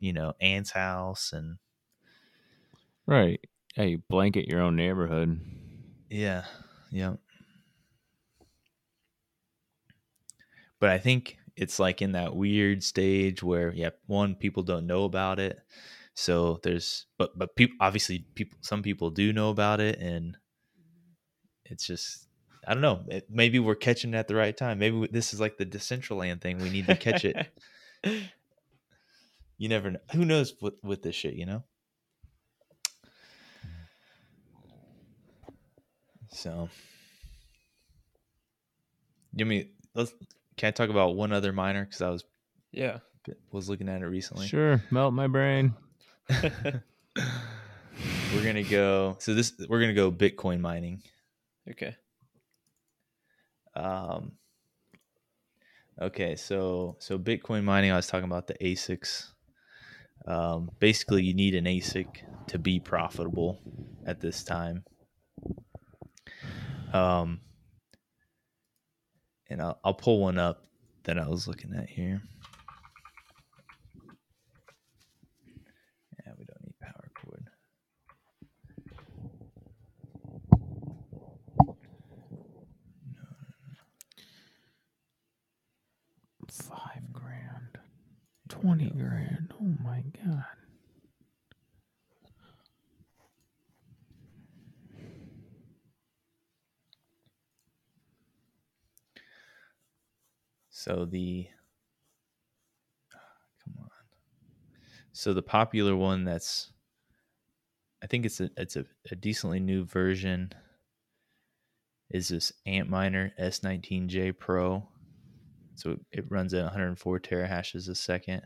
you 0.00 0.12
know 0.12 0.34
aunt's 0.40 0.72
house 0.72 1.32
and 1.32 1.58
Right. 3.06 3.40
You 3.76 4.02
blanket 4.08 4.48
your 4.48 4.60
own 4.60 4.76
neighborhood. 4.76 5.40
yeah 6.10 6.44
yeah 6.90 7.14
but 10.78 10.90
i 10.90 10.98
think 10.98 11.38
it's 11.56 11.78
like 11.78 12.02
in 12.02 12.12
that 12.12 12.34
weird 12.34 12.82
stage 12.82 13.42
where 13.42 13.72
yeah 13.72 13.90
one 14.06 14.34
people 14.34 14.62
don't 14.62 14.86
know 14.86 15.04
about 15.04 15.38
it 15.38 15.60
so 16.14 16.58
there's 16.62 17.06
but 17.18 17.36
but 17.38 17.54
people 17.56 17.76
obviously 17.80 18.20
people 18.34 18.58
some 18.60 18.82
people 18.82 19.10
do 19.10 19.32
know 19.32 19.50
about 19.50 19.80
it 19.80 19.98
and 19.98 20.36
it's 21.64 21.86
just 21.86 22.26
i 22.66 22.72
don't 22.72 22.82
know 22.82 23.04
it, 23.08 23.26
maybe 23.30 23.58
we're 23.58 23.74
catching 23.74 24.14
it 24.14 24.16
at 24.16 24.28
the 24.28 24.34
right 24.34 24.56
time 24.56 24.78
maybe 24.78 24.96
we- 24.96 25.08
this 25.08 25.32
is 25.32 25.40
like 25.40 25.56
the 25.56 25.66
decentraland 25.66 26.40
thing 26.40 26.58
we 26.58 26.70
need 26.70 26.86
to 26.86 26.96
catch 26.96 27.24
it. 27.24 27.36
You 29.56 29.68
never 29.68 29.92
know 29.92 30.00
who 30.12 30.24
knows 30.24 30.52
with 30.60 30.74
with 30.82 31.02
this 31.02 31.14
shit 31.14 31.34
you 31.34 31.46
know? 31.46 31.62
So 36.32 36.68
you 39.32 39.46
mean 39.46 39.70
let's 39.94 40.12
can 40.56 40.68
i 40.68 40.70
talk 40.70 40.90
about 40.90 41.16
one 41.16 41.32
other 41.32 41.52
miner 41.52 41.84
because 41.84 42.02
i 42.02 42.08
was 42.10 42.24
yeah. 42.72 42.98
was 43.52 43.68
looking 43.68 43.88
at 43.88 44.02
it 44.02 44.06
recently 44.06 44.46
Sure, 44.46 44.82
melt 44.90 45.14
my 45.14 45.26
brain. 45.26 45.74
we're 46.28 46.82
gonna 48.44 48.62
go 48.64 49.16
so 49.20 49.34
this 49.34 49.52
we're 49.68 49.80
gonna 49.80 49.94
go 49.94 50.10
bitcoin 50.10 50.60
mining 50.60 51.00
Okay. 51.70 51.94
um 53.76 54.32
okay 56.00 56.34
so 56.34 56.96
so 56.98 57.18
bitcoin 57.18 57.62
mining 57.64 57.92
i 57.92 57.96
was 57.96 58.06
talking 58.08 58.24
about 58.24 58.46
the 58.48 58.54
asics 58.54 59.28
um 60.26 60.70
basically 60.80 61.22
you 61.22 61.34
need 61.34 61.54
an 61.54 61.66
asic 61.66 62.06
to 62.48 62.58
be 62.58 62.80
profitable 62.80 63.60
at 64.06 64.20
this 64.20 64.42
time 64.42 64.82
um 66.92 67.40
and 69.50 69.60
i'll, 69.62 69.78
I'll 69.84 69.94
pull 69.94 70.20
one 70.20 70.38
up 70.38 70.64
that 71.04 71.18
i 71.18 71.28
was 71.28 71.46
looking 71.48 71.74
at 71.74 71.88
here 71.88 72.22
yeah 76.24 76.32
we 76.38 76.44
don't 76.44 76.62
need 76.62 76.78
power 76.80 77.10
cord 77.14 77.48
No. 83.16 83.26
Five 86.50 87.12
grand. 87.12 87.78
Twenty 88.48 88.90
grand. 88.90 89.52
Oh 89.60 89.74
my 89.84 90.02
god. 90.24 90.44
So 100.84 101.06
the 101.06 101.46
come 103.64 103.74
on. 103.80 103.88
So 105.14 105.32
the 105.32 105.40
popular 105.40 105.96
one 105.96 106.24
that's 106.24 106.72
I 108.02 108.06
think 108.06 108.26
it's 108.26 108.38
a 108.38 108.50
it's 108.58 108.76
a, 108.76 108.84
a 109.10 109.16
decently 109.16 109.60
new 109.60 109.86
version 109.86 110.52
is 112.10 112.28
this 112.28 112.52
Antminer 112.68 113.30
S19J 113.40 114.38
Pro. 114.38 114.86
So 115.74 115.96
it, 116.12 116.26
runs 116.30 116.52
at 116.52 116.64
104 116.64 117.18
terahashes 117.18 117.88
a 117.88 117.94
second. 117.94 118.42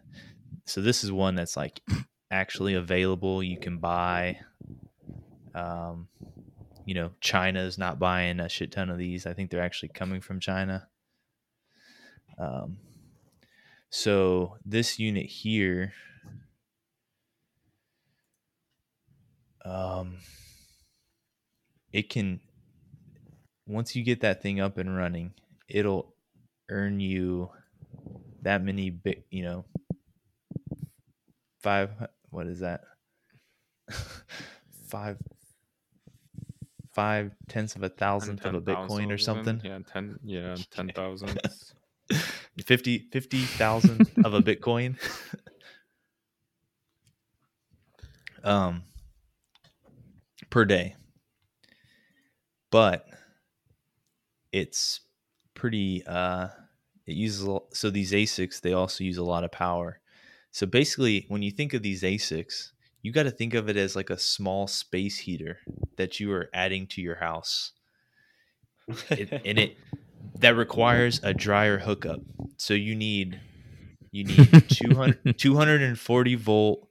So 0.64 0.80
this 0.80 1.02
is 1.02 1.10
one 1.10 1.34
that's 1.34 1.56
like 1.56 1.80
actually 2.30 2.74
available. 2.74 3.42
You 3.42 3.58
can 3.58 3.78
buy. 3.78 4.38
Um, 5.56 6.06
you 6.86 6.94
know, 6.94 7.10
China's 7.20 7.78
not 7.78 7.98
buying 7.98 8.38
a 8.38 8.48
shit 8.48 8.70
ton 8.70 8.90
of 8.90 8.98
these. 8.98 9.26
I 9.26 9.32
think 9.32 9.50
they're 9.50 9.60
actually 9.60 9.88
coming 9.88 10.20
from 10.20 10.38
China. 10.38 10.86
Um, 12.38 12.78
so 13.90 14.56
this 14.64 14.98
unit 14.98 15.26
here, 15.26 15.92
um, 19.64 20.18
it 21.92 22.08
can 22.08 22.40
once 23.66 23.94
you 23.94 24.02
get 24.02 24.22
that 24.22 24.42
thing 24.42 24.60
up 24.60 24.78
and 24.78 24.96
running, 24.96 25.32
it'll 25.68 26.14
earn 26.70 27.00
you 27.00 27.50
that 28.42 28.62
many 28.62 28.90
bit, 28.90 29.26
you 29.30 29.42
know, 29.42 29.64
five. 31.60 31.90
What 32.30 32.46
is 32.46 32.60
that? 32.60 32.82
five, 34.88 35.16
five 36.92 37.32
tenths 37.48 37.76
of 37.76 37.82
a 37.82 37.88
thousandth 37.88 38.44
of 38.44 38.54
a 38.54 38.60
Bitcoin 38.60 39.12
or 39.12 39.18
something. 39.18 39.60
Yeah, 39.64 39.78
ten. 39.90 40.18
Yeah, 40.24 40.56
ten 40.70 40.90
thousand. 40.90 41.38
50 42.64 43.08
50,000 43.12 44.10
of 44.24 44.34
a 44.34 44.42
Bitcoin. 44.42 44.96
um 48.44 48.82
per 50.50 50.64
day. 50.64 50.96
But 52.70 53.06
it's 54.52 55.00
pretty 55.54 56.04
uh 56.06 56.48
it 57.06 57.14
uses 57.14 57.42
a 57.42 57.50
lo- 57.50 57.66
so 57.72 57.90
these 57.90 58.12
ASICs 58.12 58.60
they 58.60 58.72
also 58.72 59.04
use 59.04 59.16
a 59.16 59.24
lot 59.24 59.44
of 59.44 59.52
power. 59.52 60.00
So 60.50 60.66
basically, 60.66 61.26
when 61.28 61.42
you 61.42 61.50
think 61.50 61.74
of 61.74 61.82
these 61.82 62.02
ASICs, 62.02 62.72
you 63.02 63.12
got 63.12 63.24
to 63.24 63.30
think 63.30 63.54
of 63.54 63.68
it 63.68 63.76
as 63.76 63.94
like 63.94 64.10
a 64.10 64.18
small 64.18 64.66
space 64.66 65.18
heater 65.18 65.58
that 65.96 66.20
you 66.20 66.32
are 66.32 66.50
adding 66.52 66.86
to 66.88 67.00
your 67.00 67.16
house. 67.16 67.72
It, 69.10 69.30
and 69.44 69.58
it 69.58 69.76
that 70.38 70.56
requires 70.56 71.20
a 71.22 71.34
dryer 71.34 71.78
hookup. 71.78 72.20
So 72.56 72.74
you 72.74 72.94
need 72.94 73.40
you 74.10 74.24
need 74.24 74.68
200, 74.68 75.38
240 75.38 76.34
volt 76.36 76.88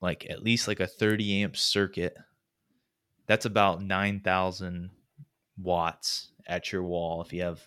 like 0.00 0.26
at 0.28 0.42
least 0.42 0.68
like 0.68 0.80
a 0.80 0.86
30 0.86 1.42
amp 1.42 1.56
circuit. 1.56 2.16
That's 3.26 3.46
about 3.46 3.82
9000 3.82 4.90
watts 5.56 6.32
at 6.46 6.72
your 6.72 6.82
wall 6.82 7.22
if 7.22 7.32
you 7.32 7.42
have 7.42 7.60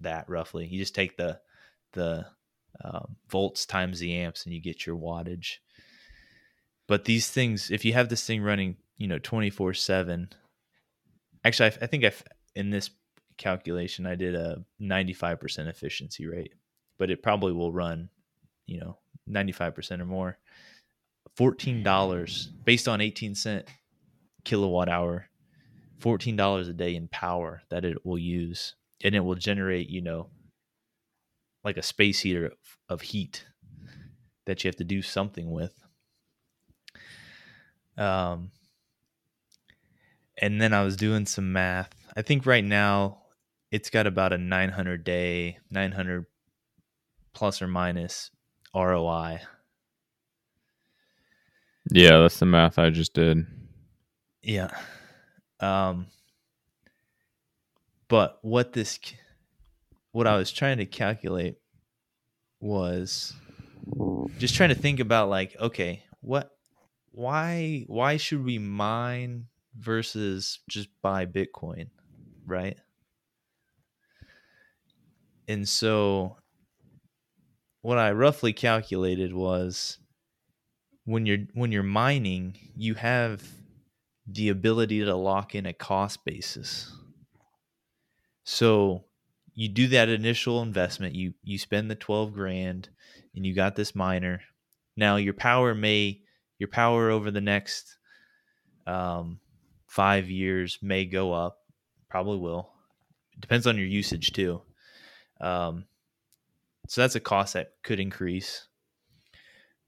that 0.00 0.28
roughly. 0.28 0.66
You 0.66 0.78
just 0.78 0.94
take 0.94 1.16
the 1.16 1.40
the 1.92 2.26
um, 2.82 3.16
volts 3.28 3.66
times 3.66 3.98
the 3.98 4.14
amps 4.14 4.44
and 4.44 4.54
you 4.54 4.60
get 4.60 4.86
your 4.86 4.96
wattage. 4.96 5.56
But 6.88 7.04
these 7.04 7.30
things, 7.30 7.70
if 7.70 7.84
you 7.84 7.92
have 7.92 8.08
this 8.08 8.26
thing 8.26 8.42
running, 8.42 8.76
you 8.96 9.06
know, 9.06 9.18
24 9.18 9.74
7, 9.74 10.28
actually, 11.44 11.70
I, 11.70 11.72
I 11.82 11.86
think 11.86 12.04
I've, 12.04 12.22
in 12.54 12.70
this 12.70 12.90
calculation, 13.36 14.06
I 14.06 14.14
did 14.14 14.34
a 14.34 14.64
95% 14.80 15.68
efficiency 15.68 16.26
rate, 16.26 16.54
but 16.98 17.10
it 17.10 17.22
probably 17.22 17.52
will 17.52 17.72
run, 17.72 18.08
you 18.66 18.80
know, 18.80 18.98
95% 19.28 20.00
or 20.00 20.06
more. 20.06 20.38
$14 21.38 22.48
based 22.64 22.88
on 22.88 23.00
18 23.00 23.34
cent 23.34 23.66
kilowatt 24.44 24.88
hour, 24.88 25.28
$14 26.00 26.68
a 26.68 26.72
day 26.72 26.94
in 26.94 27.08
power 27.08 27.62
that 27.70 27.84
it 27.84 28.04
will 28.04 28.18
use. 28.18 28.74
And 29.04 29.14
it 29.14 29.20
will 29.20 29.34
generate, 29.34 29.88
you 29.88 30.00
know, 30.00 30.28
like 31.64 31.76
a 31.76 31.82
space 31.82 32.20
heater 32.20 32.52
of, 32.88 33.00
heat 33.00 33.46
that 34.44 34.62
you 34.62 34.68
have 34.68 34.76
to 34.76 34.84
do 34.84 35.02
something 35.02 35.50
with. 35.50 35.74
Um, 37.96 38.50
and 40.38 40.60
then 40.60 40.72
I 40.72 40.84
was 40.84 40.96
doing 40.96 41.26
some 41.26 41.52
math. 41.52 41.94
I 42.16 42.22
think 42.22 42.46
right 42.46 42.64
now 42.64 43.21
it's 43.72 43.88
got 43.88 44.06
about 44.06 44.34
a 44.34 44.38
900 44.38 45.02
day, 45.02 45.58
900 45.70 46.26
plus 47.32 47.62
or 47.62 47.66
minus 47.66 48.30
ROI. 48.74 49.40
Yeah, 51.90 52.18
that's 52.18 52.38
the 52.38 52.46
math 52.46 52.78
I 52.78 52.90
just 52.90 53.14
did. 53.14 53.46
Yeah. 54.42 54.70
Um, 55.58 56.06
but 58.08 58.38
what 58.42 58.74
this, 58.74 59.00
what 60.12 60.26
I 60.26 60.36
was 60.36 60.52
trying 60.52 60.76
to 60.76 60.86
calculate 60.86 61.56
was 62.60 63.32
just 64.38 64.54
trying 64.54 64.68
to 64.68 64.74
think 64.74 65.00
about 65.00 65.30
like, 65.30 65.56
okay, 65.58 66.04
what, 66.20 66.50
why, 67.10 67.84
why 67.86 68.18
should 68.18 68.44
we 68.44 68.58
mine 68.58 69.46
versus 69.78 70.60
just 70.68 70.90
buy 71.00 71.24
Bitcoin, 71.24 71.88
right? 72.44 72.76
And 75.52 75.68
so 75.68 76.38
what 77.82 77.98
I 77.98 78.12
roughly 78.12 78.54
calculated 78.54 79.34
was 79.34 79.98
when 81.04 81.26
you're 81.26 81.44
when 81.52 81.70
you're 81.70 81.82
mining, 81.82 82.56
you 82.74 82.94
have 82.94 83.44
the 84.26 84.48
ability 84.48 85.04
to 85.04 85.14
lock 85.14 85.54
in 85.54 85.66
a 85.66 85.74
cost 85.74 86.24
basis. 86.24 86.90
So 88.44 89.04
you 89.52 89.68
do 89.68 89.88
that 89.88 90.08
initial 90.08 90.62
investment, 90.62 91.14
you 91.14 91.34
you 91.42 91.58
spend 91.58 91.90
the 91.90 91.96
12 91.96 92.32
grand 92.32 92.88
and 93.36 93.44
you 93.44 93.54
got 93.54 93.76
this 93.76 93.94
miner. 93.94 94.40
Now 94.96 95.16
your 95.16 95.34
power 95.34 95.74
may 95.74 96.22
your 96.58 96.70
power 96.70 97.10
over 97.10 97.30
the 97.30 97.42
next 97.42 97.98
um, 98.86 99.38
5 99.88 100.30
years 100.30 100.78
may 100.80 101.04
go 101.04 101.34
up, 101.34 101.58
probably 102.08 102.38
will. 102.38 102.72
It 103.34 103.42
depends 103.42 103.66
on 103.66 103.76
your 103.76 103.86
usage 103.86 104.32
too. 104.32 104.62
Um, 105.42 105.86
so 106.88 107.00
that's 107.00 107.14
a 107.14 107.20
cost 107.20 107.54
that 107.54 107.72
could 107.82 108.00
increase. 108.00 108.66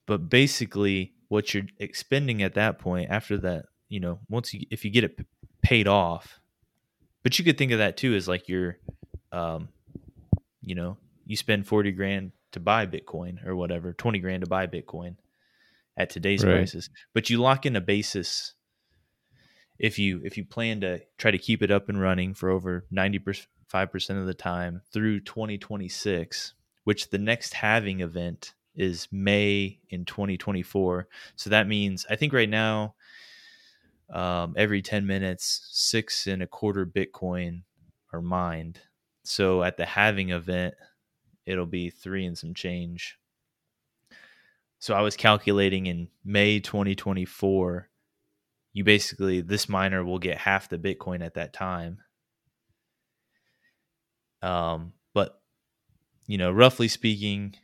But 0.07 0.29
basically, 0.29 1.15
what 1.29 1.55
you're 1.55 1.65
expending 1.79 2.43
at 2.43 2.55
that 2.55 2.79
point, 2.79 3.11
after 3.11 3.39
that, 3.39 3.67
you 3.89 4.01
know, 4.01 4.19
once 4.29 4.53
you 4.53 4.67
if 4.71 4.85
you 4.85 4.91
get 4.91 5.05
it 5.05 5.19
paid 5.63 5.89
off, 5.89 6.41
but 7.23 7.39
you 7.39 7.45
could 7.45 7.57
think 7.57 7.73
of 7.73 7.79
that 7.79 7.97
too 7.97 8.15
as 8.15 8.29
like 8.29 8.49
your, 8.49 8.79
um, 9.33 9.69
you 10.61 10.75
know, 10.75 10.99
you 11.27 11.37
spend 11.37 11.67
forty 11.67 11.93
grand 11.93 12.33
to 12.53 12.61
buy 12.61 12.87
Bitcoin 12.87 13.45
or 13.47 13.57
whatever, 13.57 13.93
twenty 13.93 14.19
grand 14.19 14.43
to 14.43 14.49
buy 14.49 14.67
Bitcoin 14.67 15.17
at 15.97 16.11
today's 16.11 16.45
Right. 16.45 16.57
prices, 16.57 16.91
but 17.13 17.31
you 17.31 17.39
lock 17.39 17.65
in 17.67 17.77
a 17.77 17.81
basis 17.81 18.55
if 19.79 19.99
you 19.99 20.21
if 20.25 20.37
you 20.37 20.45
plan 20.45 20.81
to 20.81 21.01
try 21.19 21.31
to 21.31 21.39
keep 21.39 21.63
it 21.63 21.71
up 21.71 21.89
and 21.89 22.01
running 22.01 22.35
for 22.35 22.51
over 22.51 22.85
95% 23.75 24.21
of 24.21 24.27
the 24.27 24.35
time 24.35 24.81
through 24.93 25.21
2026 25.21 26.55
which 26.85 27.09
the 27.09 27.19
next 27.19 27.55
halving 27.55 28.01
event 28.01 28.55
is 28.75 29.09
may 29.11 29.79
in 29.89 30.05
2024 30.05 31.09
so 31.37 31.51
that 31.51 31.69
means 31.69 32.07
i 32.11 32.17
think 32.17 32.33
right 32.33 32.49
now 32.49 32.95
um, 34.13 34.55
every 34.57 34.83
10 34.83 35.07
minutes 35.07 35.69
six 35.73 36.27
and 36.27 36.43
a 36.43 36.47
quarter 36.47 36.87
bitcoin 36.87 37.63
are 38.13 38.23
mined. 38.23 38.81
So 39.25 39.63
at 39.63 39.77
the 39.77 39.87
halving 39.87 40.31
event 40.31 40.75
it'll 41.47 41.67
be 41.67 41.91
three 41.91 42.25
and 42.25 42.39
some 42.39 42.55
change. 42.55 43.19
So 44.79 44.95
i 44.95 45.01
was 45.01 45.17
calculating 45.17 45.87
in 45.87 46.09
may 46.25 46.61
2024 46.61 47.89
you 48.73 48.85
basically 48.85 49.41
this 49.41 49.69
miner 49.69 50.05
will 50.05 50.19
get 50.19 50.37
half 50.37 50.69
the 50.69 50.79
bitcoin 50.79 51.25
at 51.25 51.35
that 51.35 51.53
time 51.53 52.01
um 54.45 54.93
but 55.15 55.41
you 56.27 56.39
know 56.39 56.53
roughly 56.53 56.89
speaking 56.89 57.55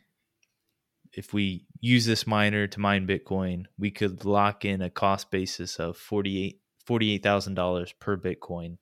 if 1.13 1.33
we 1.33 1.65
use 1.81 2.05
this 2.05 2.27
miner 2.27 2.67
to 2.67 2.79
mine 2.79 3.07
bitcoin 3.07 3.65
we 3.77 3.91
could 3.91 4.25
lock 4.25 4.65
in 4.65 4.81
a 4.81 4.89
cost 4.89 5.31
basis 5.31 5.79
of 5.79 5.97
48 5.97 6.61
$48,000 6.87 7.93
per 7.99 8.17
bitcoin 8.17 8.77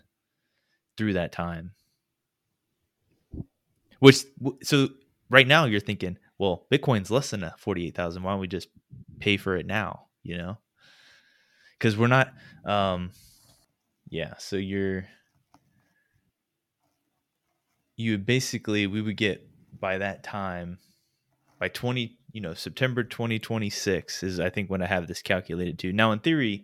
through 0.97 1.13
that 1.13 1.31
time. 1.31 1.71
Which 3.99 4.25
so 4.63 4.89
right 5.29 5.47
now 5.47 5.65
you're 5.65 5.81
thinking 5.81 6.17
well 6.38 6.65
bitcoin's 6.71 7.12
less 7.12 7.31
than 7.31 7.43
a 7.43 7.53
48,000 7.57 8.23
why 8.23 8.31
don't 8.31 8.39
we 8.39 8.47
just 8.47 8.69
pay 9.19 9.38
for 9.38 9.57
it 9.57 9.65
now 9.65 10.05
you 10.23 10.38
know? 10.38 10.57
Because 11.77 11.97
we're 11.97 12.07
not 12.07 12.33
um 12.65 13.12
yeah 14.09 14.35
so 14.38 14.55
you're 14.55 15.05
you 17.99 18.12
would 18.12 18.25
basically 18.25 18.88
we 18.88 19.01
would 19.01 19.17
get 19.17 19.45
by 19.79 19.97
that 19.97 20.23
time 20.23 20.79
by 21.59 21.67
20 21.67 22.17
you 22.31 22.41
know 22.41 22.53
september 22.53 23.03
2026 23.03 24.23
is 24.23 24.39
i 24.39 24.49
think 24.49 24.69
when 24.69 24.81
i 24.81 24.88
have 24.88 25.07
this 25.07 25.21
calculated 25.21 25.77
to. 25.79 25.91
Now 25.93 26.12
in 26.12 26.19
theory 26.19 26.63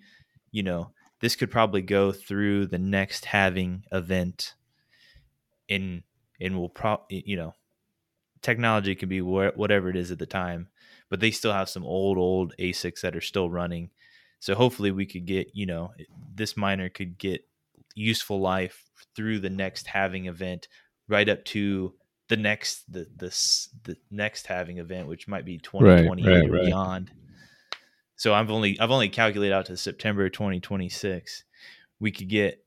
you 0.52 0.64
know 0.64 0.92
this 1.22 1.36
could 1.36 1.52
probably 1.52 1.82
go 1.82 2.12
through 2.12 2.68
the 2.68 2.80
next 2.80 3.26
halving 3.26 3.84
event 3.92 4.54
in 5.68 6.04
and 6.40 6.58
will 6.58 6.70
probably 6.70 7.24
you 7.26 7.36
know 7.36 7.54
technology 8.42 8.96
can 8.96 9.10
be 9.10 9.20
wh- 9.20 9.58
whatever 9.58 9.90
it 9.90 9.96
is 9.96 10.12
at 10.12 10.20
the 10.20 10.26
time 10.26 10.68
but 11.10 11.20
they 11.20 11.32
still 11.32 11.54
have 11.54 11.70
some 11.70 11.86
old 11.86 12.18
old 12.18 12.54
asics 12.60 13.02
that 13.02 13.16
are 13.16 13.22
still 13.22 13.50
running. 13.50 13.90
So 14.40 14.56
hopefully 14.56 14.92
we 14.92 15.06
could 15.06 15.26
get, 15.26 15.52
you 15.54 15.66
know, 15.66 15.94
this 16.34 16.58
miner 16.58 16.90
could 16.90 17.18
get 17.18 17.48
useful 17.96 18.40
life 18.42 18.84
through 19.16 19.40
the 19.40 19.50
next 19.50 19.88
halving 19.88 20.26
event 20.26 20.68
right 21.08 21.28
up 21.30 21.46
to 21.46 21.94
the 22.28 22.38
next 22.38 22.92
the 22.92 23.08
the, 23.18 23.30
the 23.84 23.98
next 24.10 24.48
halving 24.48 24.80
event 24.80 25.08
which 25.08 25.28
might 25.28 25.46
be 25.46 25.58
2028 25.60 26.26
right, 26.26 26.50
or 26.50 26.52
right. 26.52 26.66
beyond. 26.66 27.12
So 28.16 28.34
I've 28.34 28.50
only 28.50 28.80
I've 28.80 28.92
only 28.92 29.10
calculated 29.10 29.54
out 29.54 29.66
to 29.68 29.78
September 29.78 30.30
2026. 30.30 31.44
We 32.00 32.12
could 32.12 32.30
get 32.30 32.64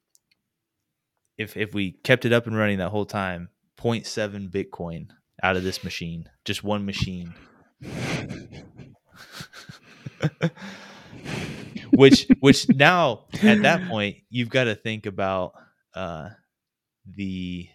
if 1.36 1.56
if 1.56 1.74
we 1.74 1.92
kept 1.92 2.24
it 2.24 2.32
up 2.32 2.46
and 2.46 2.56
running 2.56 2.78
that 2.78 2.90
whole 2.90 3.06
time, 3.06 3.48
0.7 3.78 4.50
Bitcoin 4.50 5.08
out 5.42 5.56
of 5.56 5.64
this 5.64 5.82
machine, 5.84 6.28
just 6.44 6.62
one 6.64 6.84
machine. 6.84 7.34
which 11.92 12.26
which 12.40 12.68
now 12.68 13.24
at 13.42 13.62
that 13.62 13.88
point 13.88 14.18
you've 14.30 14.50
got 14.50 14.64
to 14.64 14.74
think 14.74 15.06
about 15.06 15.52
uh 15.94 16.30
the 17.06 17.68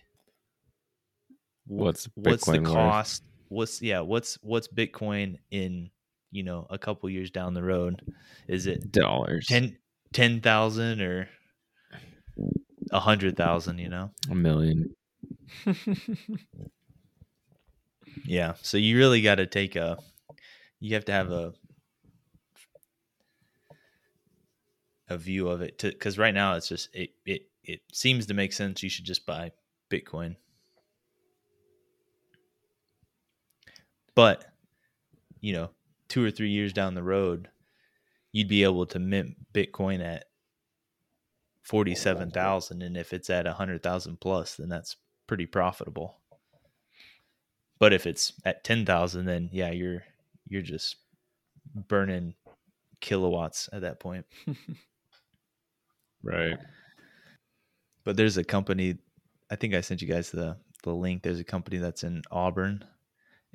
wh- 1.67 1.71
What's 1.71 2.09
what's 2.15 2.45
the 2.45 2.51
Bitcoin 2.59 2.63
worth? 2.63 2.73
cost 2.73 3.23
what's 3.49 3.81
yeah 3.81 3.99
what's 3.99 4.37
what's 4.41 4.67
bitcoin 4.67 5.35
in 5.51 5.89
you 6.31 6.41
know 6.43 6.65
a 6.71 6.77
couple 6.77 7.07
years 7.09 7.29
down 7.29 7.53
the 7.53 7.61
road 7.63 8.01
is 8.47 8.65
it 8.65 8.91
Dollars. 8.91 9.45
10 9.47 9.77
10,000 10.13 11.01
or 11.01 11.29
a 12.91 12.99
hundred 12.99 13.35
thousand 13.37 13.77
you 13.79 13.89
know 13.89 14.09
A 14.31 14.35
million. 14.35 14.95
yeah 18.25 18.53
so 18.61 18.77
you 18.77 18.97
really 18.97 19.21
got 19.21 19.35
to 19.35 19.45
take 19.45 19.75
a 19.75 19.97
you 20.79 20.93
have 20.95 21.05
to 21.05 21.11
have 21.11 21.31
a 21.31 21.53
a 25.09 25.17
view 25.17 25.47
of 25.49 25.61
it 25.61 25.77
to 25.79 25.89
because 25.89 26.17
right 26.17 26.33
now 26.33 26.55
it's 26.55 26.67
just 26.67 26.89
it 26.93 27.11
it 27.25 27.43
it 27.63 27.81
seems 27.93 28.25
to 28.25 28.33
make 28.33 28.51
sense. 28.53 28.83
You 28.83 28.89
should 28.89 29.05
just 29.05 29.25
buy 29.25 29.51
Bitcoin, 29.89 30.35
but 34.15 34.45
you 35.41 35.53
know, 35.53 35.69
two 36.07 36.23
or 36.23 36.31
three 36.31 36.49
years 36.49 36.73
down 36.73 36.95
the 36.95 37.03
road, 37.03 37.49
you'd 38.31 38.47
be 38.47 38.63
able 38.63 38.85
to 38.87 38.99
mint 38.99 39.35
Bitcoin 39.53 40.03
at 40.03 40.25
forty 41.61 41.95
seven 41.95 42.31
thousand, 42.31 42.81
and 42.81 42.97
if 42.97 43.13
it's 43.13 43.29
at 43.29 43.47
a 43.47 43.53
hundred 43.53 43.83
thousand 43.83 44.19
plus, 44.19 44.55
then 44.55 44.69
that's 44.69 44.95
pretty 45.27 45.45
profitable. 45.45 46.17
But 47.79 47.93
if 47.93 48.07
it's 48.07 48.33
at 48.45 48.63
ten 48.63 48.85
thousand, 48.85 49.25
then 49.25 49.49
yeah, 49.51 49.71
you're 49.71 50.03
you're 50.47 50.61
just 50.61 50.97
burning 51.75 52.35
kilowatts 53.01 53.69
at 53.73 53.81
that 53.81 53.99
point. 53.99 54.25
Right. 56.23 56.57
But 58.05 58.15
there's 58.17 58.37
a 58.37 58.43
company, 58.43 58.97
I 59.51 59.55
think 59.55 59.73
I 59.73 59.81
sent 59.81 60.01
you 60.01 60.07
guys 60.07 60.31
the 60.31 60.57
the 60.83 60.93
link. 60.93 61.21
There's 61.23 61.39
a 61.39 61.45
company 61.45 61.77
that's 61.77 62.03
in 62.03 62.21
Auburn, 62.31 62.83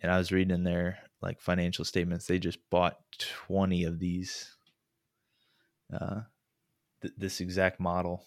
and 0.00 0.12
I 0.12 0.18
was 0.18 0.32
reading 0.32 0.64
their 0.64 0.98
like 1.20 1.40
financial 1.40 1.84
statements. 1.84 2.26
They 2.26 2.38
just 2.38 2.58
bought 2.70 2.98
20 3.46 3.84
of 3.84 3.98
these, 3.98 4.56
uh, 5.92 6.20
th- 7.02 7.14
this 7.16 7.40
exact 7.40 7.80
model, 7.80 8.24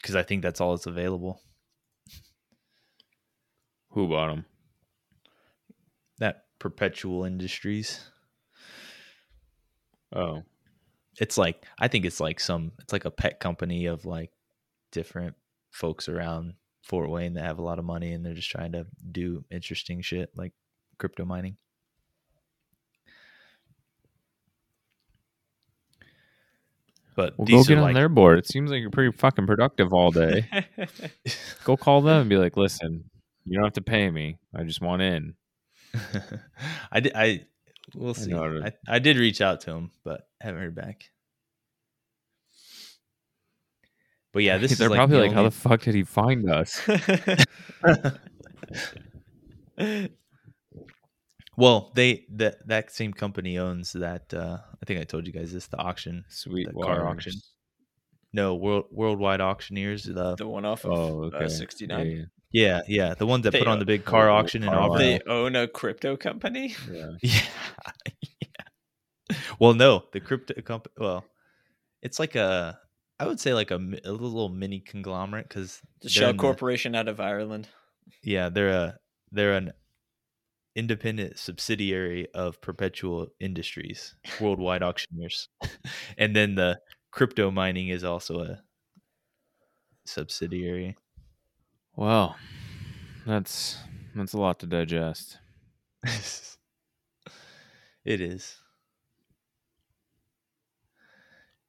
because 0.00 0.16
I 0.16 0.22
think 0.22 0.42
that's 0.42 0.60
all 0.60 0.72
that's 0.72 0.86
available. 0.86 1.40
Who 3.90 4.08
bought 4.08 4.28
them? 4.28 4.44
That 6.18 6.44
Perpetual 6.58 7.24
Industries. 7.24 8.10
Oh, 10.14 10.42
It's 11.18 11.38
like 11.38 11.64
I 11.78 11.88
think 11.88 12.04
it's 12.04 12.20
like 12.20 12.40
some. 12.40 12.72
It's 12.80 12.92
like 12.92 13.04
a 13.06 13.10
pet 13.10 13.40
company 13.40 13.86
of 13.86 14.04
like 14.04 14.30
different 14.92 15.34
folks 15.70 16.08
around 16.08 16.54
Fort 16.82 17.10
Wayne 17.10 17.34
that 17.34 17.44
have 17.44 17.58
a 17.58 17.62
lot 17.62 17.78
of 17.78 17.84
money 17.84 18.12
and 18.12 18.24
they're 18.24 18.34
just 18.34 18.50
trying 18.50 18.72
to 18.72 18.86
do 19.10 19.44
interesting 19.50 20.00
shit 20.00 20.30
like 20.36 20.52
crypto 20.98 21.24
mining. 21.24 21.56
But 27.16 27.38
well, 27.38 27.46
these 27.46 27.56
go 27.56 27.64
get 27.64 27.78
are 27.78 27.80
on 27.80 27.84
like, 27.84 27.94
their 27.94 28.10
board. 28.10 28.38
It 28.38 28.46
seems 28.46 28.70
like 28.70 28.80
you're 28.80 28.90
pretty 28.90 29.16
fucking 29.16 29.46
productive 29.46 29.92
all 29.94 30.10
day. 30.10 30.46
go 31.64 31.76
call 31.76 32.02
them 32.02 32.20
and 32.22 32.30
be 32.30 32.36
like, 32.36 32.58
"Listen, 32.58 33.04
you 33.46 33.54
don't 33.56 33.64
have 33.64 33.72
to 33.72 33.80
pay 33.80 34.10
me. 34.10 34.36
I 34.54 34.64
just 34.64 34.82
want 34.82 35.00
in." 35.00 35.34
I 36.92 37.00
did. 37.00 37.12
I 37.14 37.46
we'll 37.94 38.12
see. 38.12 38.30
know 38.30 38.38
how 38.38 38.48
to- 38.48 38.72
I, 38.86 38.96
I 38.96 38.98
did 38.98 39.16
reach 39.16 39.40
out 39.40 39.62
to 39.62 39.72
him, 39.72 39.90
but 40.04 40.28
haven't 40.42 40.60
heard 40.60 40.74
back. 40.74 41.04
But 44.34 44.42
yeah, 44.42 44.58
this 44.58 44.76
They're 44.76 44.88
is 44.88 44.90
like 44.90 44.98
probably 44.98 45.16
the 45.16 45.22
like, 45.22 45.32
"How 45.32 45.44
the 45.44 45.50
fuck 45.50 45.80
did 45.80 45.94
he 45.94 46.04
find 46.04 46.50
us?" 46.50 46.82
Well, 51.56 51.92
they 51.94 52.24
that 52.34 52.66
that 52.68 52.90
same 52.90 53.12
company 53.12 53.58
owns 53.58 53.92
that. 53.92 54.32
Uh, 54.32 54.58
I 54.82 54.84
think 54.86 55.00
I 55.00 55.04
told 55.04 55.26
you 55.26 55.32
guys 55.32 55.52
this. 55.52 55.66
The 55.66 55.78
auction, 55.78 56.24
Sweet 56.28 56.68
The 56.68 56.74
car 56.80 57.06
auction. 57.08 57.32
no 58.32 58.54
world 58.54 58.86
worldwide 58.90 59.40
auctioneers. 59.40 60.04
The 60.04 60.36
the 60.36 60.46
one 60.48 60.64
off 60.64 60.84
of 60.84 60.92
Oh, 60.92 61.30
uh, 61.30 61.48
69. 61.48 62.06
Yeah, 62.06 62.24
yeah, 62.52 62.80
yeah, 62.86 63.14
the 63.14 63.26
ones 63.26 63.44
that 63.44 63.52
They 63.52 63.58
put 63.58 63.68
on 63.68 63.78
the 63.78 63.84
big 63.84 64.04
car 64.04 64.26
the 64.26 64.32
auction 64.32 64.62
in 64.62 64.68
Auburn. 64.68 64.98
They 64.98 65.20
own 65.26 65.56
a 65.56 65.66
crypto 65.68 66.16
company. 66.16 66.74
yeah. 66.90 67.10
Yeah. 67.22 67.40
yeah. 69.30 69.36
Well, 69.58 69.74
no, 69.74 70.04
the 70.12 70.20
crypto 70.20 70.60
company. 70.62 70.94
Well, 70.98 71.24
it's 72.02 72.18
like 72.20 72.36
a, 72.36 72.78
I 73.18 73.26
would 73.26 73.40
say 73.40 73.54
like 73.54 73.70
a, 73.72 73.76
a 74.04 74.12
little 74.12 74.48
mini 74.48 74.78
conglomerate 74.80 75.48
because 75.48 75.80
The 76.02 76.08
Shell 76.08 76.34
Corporation 76.34 76.94
out 76.94 77.08
of 77.08 77.18
Ireland. 77.20 77.68
yeah, 78.22 78.48
they're 78.50 78.68
a 78.68 78.98
they're 79.32 79.54
an 79.54 79.72
independent 80.76 81.38
subsidiary 81.38 82.28
of 82.34 82.60
Perpetual 82.62 83.28
Industries, 83.40 84.14
Worldwide 84.40 84.82
Auctioneers, 84.84 85.48
and 86.18 86.36
then 86.36 86.54
the 86.56 86.80
crypto 87.12 87.50
mining 87.50 87.88
is 87.88 88.04
also 88.04 88.40
a 88.42 88.62
subsidiary. 90.04 90.96
Well, 91.96 92.36
that's 93.26 93.78
that's 94.14 94.32
a 94.34 94.38
lot 94.38 94.60
to 94.60 94.66
digest. 94.66 95.38
it 96.04 96.56
is. 98.20 98.58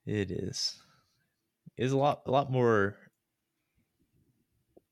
It 0.07 0.31
is. 0.31 0.81
It's 1.77 1.93
a 1.93 1.97
lot 1.97 2.23
a 2.25 2.31
lot 2.31 2.51
more 2.51 2.97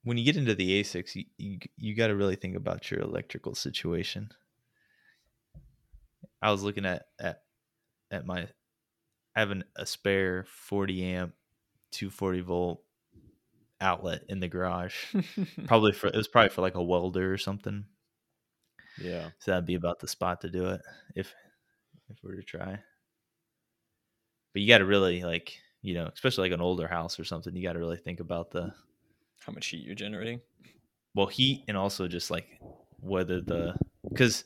when 0.06 0.18
you 0.18 0.24
get 0.24 0.38
into 0.38 0.56
the 0.56 0.82
ASICs, 0.82 1.16
you 1.16 1.26
you, 1.38 1.60
you 1.76 1.96
got 1.96 2.08
to 2.08 2.16
really 2.16 2.36
think 2.36 2.56
about 2.56 2.90
your 2.90 3.02
electrical 3.02 3.56
situation. 3.56 4.30
I 6.42 6.52
was 6.52 6.64
looking 6.64 6.86
at 6.86 7.08
at 7.20 7.42
at 8.12 8.26
my 8.26 8.48
I 9.36 9.40
have 9.40 9.52
an, 9.52 9.66
a 9.76 9.86
spare 9.86 10.46
40 10.48 11.04
amp 11.04 11.34
240 11.92 12.42
volt 12.42 12.84
outlet 13.82 14.22
in 14.30 14.40
the 14.40 14.48
garage. 14.48 14.96
probably 15.66 15.92
for 15.92 16.08
it 16.08 16.16
was 16.16 16.28
probably 16.28 16.50
for 16.50 16.62
like 16.62 16.76
a 16.76 16.84
welder 16.84 17.34
or 17.34 17.38
something. 17.40 17.86
Yeah. 19.02 19.30
So 19.40 19.52
that'd 19.52 19.66
be 19.66 19.76
about 19.76 20.00
the 20.00 20.08
spot 20.08 20.42
to 20.42 20.50
do 20.50 20.68
it 20.68 20.82
if 21.16 21.34
if 22.10 22.18
we 22.24 22.30
were 22.30 22.38
to 22.38 22.44
try. 22.44 22.80
But 24.54 24.62
you 24.62 24.68
got 24.68 24.78
to 24.78 24.86
really 24.86 25.24
like, 25.24 25.58
you 25.82 25.96
know, 25.96 26.10
especially 26.14 26.50
like 26.50 26.56
an 26.56 26.62
older 26.62 26.88
house 26.88 27.20
or 27.20 27.26
something, 27.26 27.56
you 27.56 27.64
got 27.64 27.74
to 27.74 27.80
really 27.80 27.98
think 27.98 28.20
about 28.20 28.52
the 28.52 28.72
How 29.46 29.54
much 29.54 29.68
heat 29.68 29.86
you're 29.86 29.96
generating? 29.96 30.42
well 31.16 31.28
heat 31.28 31.64
and 31.68 31.78
also 31.78 32.08
just 32.08 32.30
like 32.30 32.60
whether 33.00 33.42
the 33.42 33.74
because 34.08 34.44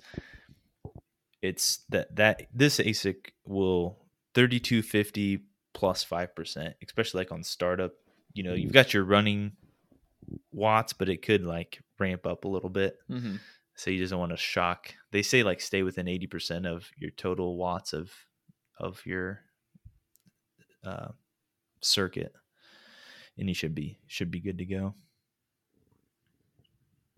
it's 1.41 1.79
that 1.89 2.15
that 2.15 2.43
this 2.53 2.79
ASIC 2.79 3.31
will 3.45 3.97
3250 4.35 5.39
plus 5.73 6.05
5%, 6.05 6.73
especially 6.85 7.19
like 7.19 7.31
on 7.31 7.43
startup. 7.43 7.93
You 8.33 8.43
know, 8.43 8.53
you've 8.53 8.73
got 8.73 8.93
your 8.93 9.03
running 9.03 9.53
watts, 10.51 10.93
but 10.93 11.09
it 11.09 11.21
could 11.21 11.43
like 11.43 11.79
ramp 11.97 12.25
up 12.25 12.45
a 12.45 12.47
little 12.47 12.69
bit. 12.69 12.97
Mm-hmm. 13.09 13.35
so 13.75 13.89
you 13.89 13.97
just 13.97 14.11
don't 14.11 14.19
want 14.19 14.31
to 14.31 14.37
shock 14.37 14.93
they 15.11 15.21
say 15.21 15.41
like 15.41 15.61
stay 15.61 15.83
within 15.83 16.05
80% 16.05 16.67
of 16.67 16.89
your 16.97 17.11
total 17.11 17.57
watts 17.57 17.93
of 17.93 18.11
of 18.77 19.05
your 19.05 19.41
uh, 20.85 21.09
circuit 21.81 22.33
and 23.39 23.47
he 23.47 23.53
should 23.53 23.73
be 23.73 23.97
should 24.07 24.29
be 24.29 24.39
good 24.39 24.57
to 24.57 24.65
go 24.65 24.93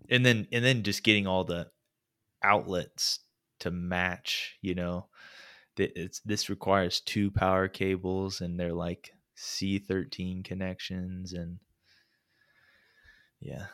and 0.10 0.26
then 0.26 0.48
and 0.52 0.64
then 0.64 0.84
just 0.84 1.04
getting 1.04 1.28
all 1.28 1.44
the 1.44 1.68
outlets 2.44 3.20
to 3.60 3.72
match 3.72 4.58
you 4.62 4.74
know 4.74 5.08
it's 5.78 6.20
this 6.22 6.50
requires 6.50 7.00
two 7.02 7.32
power 7.32 7.68
cables 7.68 8.42
and 8.42 8.60
they're 8.60 8.74
like 8.74 9.12
c13 9.38 10.44
connections 10.44 11.34
and 11.34 11.58
yeah 13.40 13.66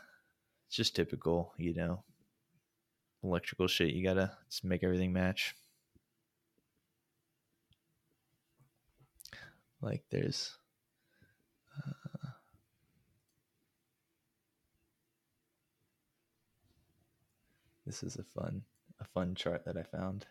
it's 0.67 0.75
just 0.75 0.95
typical 0.95 1.53
you 1.57 1.73
know 1.73 2.03
electrical 3.23 3.67
shit. 3.67 3.93
You 3.93 4.03
gotta 4.03 4.31
just 4.49 4.63
make 4.63 4.83
everything 4.83 5.13
match. 5.13 5.55
Like 9.81 10.03
there's. 10.09 10.57
This 17.87 18.03
is 18.03 18.17
a 18.17 18.23
fun 18.23 18.61
a 18.99 19.05
fun 19.05 19.33
chart 19.33 19.63
that 19.65 19.77
I 19.77 19.83
found 19.83 20.25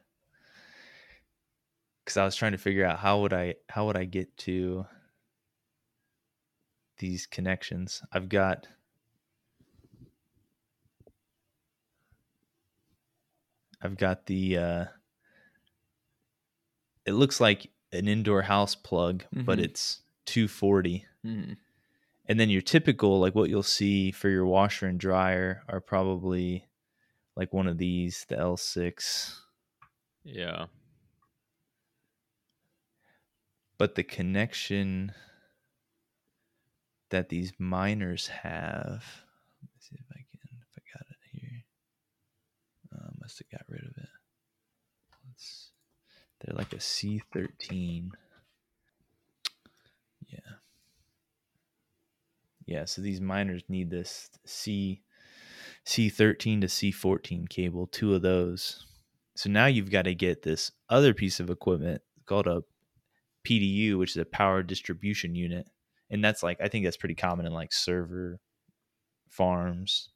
because 2.05 2.17
I 2.17 2.25
was 2.25 2.37
trying 2.37 2.53
to 2.53 2.59
figure 2.59 2.85
out 2.85 2.99
how 2.99 3.21
would 3.23 3.33
I 3.33 3.55
how 3.69 3.87
would 3.87 3.97
I 3.97 4.05
get 4.05 4.37
to 4.39 4.87
these 6.99 7.27
connections. 7.27 8.03
I've 8.13 8.29
got 8.29 8.69
I've 13.83 13.97
got 13.97 14.27
the 14.27 14.59
uh 14.59 14.85
it 17.05 17.13
looks 17.13 17.41
like 17.41 17.71
an 17.93 18.09
indoor 18.09 18.43
house 18.43 18.75
plug, 18.75 19.25
but 19.33 19.59
Mhm. 19.59 19.63
it's 19.65 20.03
240. 20.27 21.07
Mm-hmm. 21.25 21.53
And 22.29 22.41
then 22.41 22.51
your 22.51 22.63
typical 22.63 23.21
like 23.21 23.35
what 23.35 23.49
you'll 23.49 23.63
see 23.63 24.11
for 24.11 24.29
your 24.29 24.45
washer 24.47 24.87
and 24.87 24.99
dryer 24.99 25.63
are 25.69 25.81
probably 25.81 26.67
like 27.37 27.53
one 27.53 27.67
of 27.67 27.79
these, 27.79 28.25
the 28.29 28.37
L6. 28.37 29.35
Yeah. 30.25 30.67
But 33.79 33.95
the 33.95 34.03
connection 34.03 35.13
that 37.11 37.29
these 37.29 37.53
miners 37.59 38.27
have, 38.29 39.05
let's 39.63 39.89
see 39.89 39.97
if 39.97 40.07
I 40.11 40.15
can 40.15 40.41
if 40.61 40.79
I 40.79 40.99
got 40.99 41.07
it 41.11 41.41
here. 41.41 41.65
Uh, 42.95 43.11
must 43.21 43.39
have 43.39 43.51
got 43.51 43.69
rid 43.69 43.83
of 43.83 43.97
it. 43.99 44.09
Let's 45.29 45.71
They're 46.41 46.57
like 46.57 46.73
a 46.73 46.77
C13. 46.77 48.11
Yeah. 50.27 50.39
Yeah, 52.65 52.87
so 52.87 53.03
these 53.03 53.21
miners 53.21 53.63
need 53.69 53.91
this 53.91 54.31
C 54.47 55.03
C13 55.87 56.63
to 56.63 56.67
C14 56.67 57.49
cable, 57.49 57.87
two 57.87 58.15
of 58.15 58.23
those. 58.23 58.85
So 59.37 59.49
now 59.51 59.67
you've 59.67 59.91
got 59.91 60.03
to 60.03 60.15
get 60.15 60.43
this 60.43 60.73
other 60.89 61.15
piece 61.15 61.41
of 61.41 61.51
equipment 61.51 62.03
called 62.27 62.47
a 62.47 62.63
PDU, 63.47 63.99
which 63.99 64.11
is 64.11 64.17
a 64.17 64.25
power 64.25 64.63
distribution 64.63 65.35
unit. 65.35 65.69
And 66.11 66.25
that's 66.25 66.43
like 66.43 66.61
I 66.61 66.69
think 66.69 66.85
that's 66.85 66.97
pretty 66.97 67.15
common 67.15 67.47
in 67.47 67.53
like 67.53 67.73
server 67.73 68.41
farms. 69.29 70.09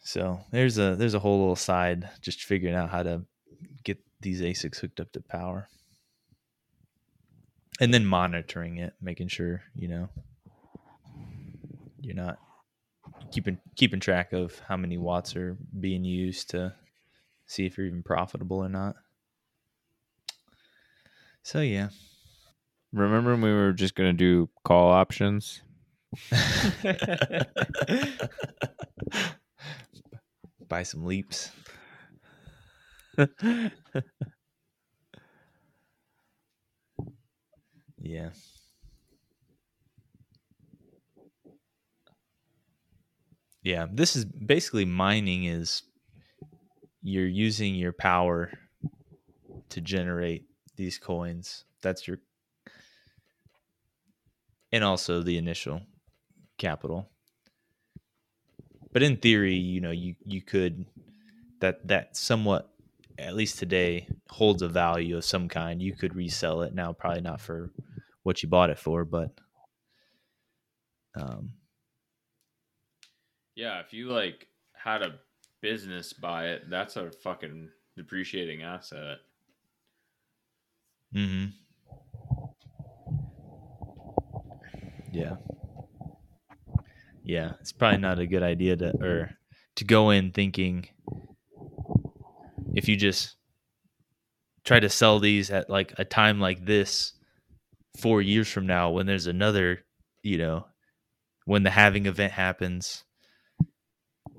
So 0.00 0.40
there's 0.50 0.78
a 0.78 0.96
there's 0.96 1.14
a 1.14 1.18
whole 1.18 1.38
little 1.38 1.56
side 1.56 2.08
just 2.20 2.42
figuring 2.42 2.74
out 2.74 2.90
how 2.90 3.02
to 3.02 3.22
get 3.84 3.98
these 4.20 4.40
ASICs 4.40 4.78
hooked 4.78 5.00
up 5.00 5.12
to 5.12 5.20
power. 5.20 5.68
And 7.80 7.92
then 7.92 8.06
monitoring 8.06 8.78
it, 8.78 8.94
making 9.00 9.28
sure, 9.28 9.62
you 9.74 9.88
know, 9.88 10.08
you're 12.04 12.14
not 12.14 12.38
keeping 13.30 13.58
keeping 13.76 14.00
track 14.00 14.32
of 14.32 14.58
how 14.60 14.76
many 14.76 14.98
watts 14.98 15.36
are 15.36 15.56
being 15.78 16.04
used 16.04 16.50
to 16.50 16.74
see 17.46 17.66
if 17.66 17.76
you're 17.76 17.86
even 17.86 18.02
profitable 18.02 18.58
or 18.58 18.68
not. 18.68 18.96
So 21.42 21.60
yeah. 21.60 21.88
Remember 22.92 23.32
when 23.32 23.42
we 23.42 23.52
were 23.52 23.72
just 23.72 23.94
gonna 23.94 24.12
do 24.12 24.48
call 24.64 24.90
options? 24.90 25.62
Buy 30.68 30.82
some 30.84 31.04
leaps. 31.04 31.50
Yeah. 38.04 38.30
Yeah, 43.64 43.86
this 43.90 44.14
is 44.14 44.26
basically 44.26 44.84
mining 44.84 45.46
is 45.46 45.82
you're 47.00 47.26
using 47.26 47.74
your 47.74 47.94
power 47.94 48.52
to 49.70 49.80
generate 49.80 50.44
these 50.76 50.98
coins. 50.98 51.64
That's 51.80 52.06
your 52.06 52.18
and 54.70 54.84
also 54.84 55.22
the 55.22 55.38
initial 55.38 55.80
capital. 56.58 57.08
But 58.92 59.02
in 59.02 59.16
theory, 59.16 59.54
you 59.54 59.80
know, 59.80 59.92
you 59.92 60.14
you 60.26 60.42
could 60.42 60.84
that 61.60 61.88
that 61.88 62.18
somewhat 62.18 62.68
at 63.18 63.34
least 63.34 63.58
today 63.58 64.08
holds 64.28 64.60
a 64.60 64.68
value 64.68 65.16
of 65.16 65.24
some 65.24 65.48
kind. 65.48 65.80
You 65.80 65.94
could 65.94 66.14
resell 66.14 66.60
it 66.62 66.74
now, 66.74 66.92
probably 66.92 67.22
not 67.22 67.40
for 67.40 67.70
what 68.24 68.42
you 68.42 68.48
bought 68.50 68.68
it 68.70 68.78
for, 68.78 69.06
but 69.06 69.30
um, 71.18 71.52
Yeah, 73.56 73.80
if 73.80 73.92
you 73.92 74.08
like 74.08 74.48
had 74.72 75.02
a 75.02 75.14
business 75.60 76.12
buy 76.12 76.48
it, 76.48 76.68
that's 76.68 76.96
a 76.96 77.10
fucking 77.10 77.68
depreciating 77.96 78.62
asset. 78.62 79.18
Mm-hmm. 81.14 81.50
Yeah. 85.12 85.36
Yeah, 87.22 87.52
it's 87.60 87.72
probably 87.72 87.98
not 87.98 88.18
a 88.18 88.26
good 88.26 88.42
idea 88.42 88.76
to 88.76 88.90
or 89.00 89.38
to 89.76 89.84
go 89.84 90.10
in 90.10 90.32
thinking 90.32 90.88
if 92.74 92.88
you 92.88 92.96
just 92.96 93.36
try 94.64 94.80
to 94.80 94.88
sell 94.88 95.20
these 95.20 95.50
at 95.50 95.70
like 95.70 95.94
a 95.96 96.04
time 96.04 96.40
like 96.40 96.64
this 96.64 97.12
4 98.00 98.20
years 98.20 98.48
from 98.48 98.66
now 98.66 98.90
when 98.90 99.06
there's 99.06 99.28
another, 99.28 99.84
you 100.22 100.38
know, 100.38 100.66
when 101.44 101.62
the 101.62 101.70
halving 101.70 102.06
event 102.06 102.32
happens, 102.32 103.04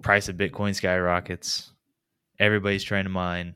price 0.06 0.30
of 0.30 0.38
Bitcoin 0.38 0.76
skyrockets, 0.76 1.72
everybody's 2.38 2.84
trying 2.84 3.06
to 3.06 3.10
mine, 3.10 3.56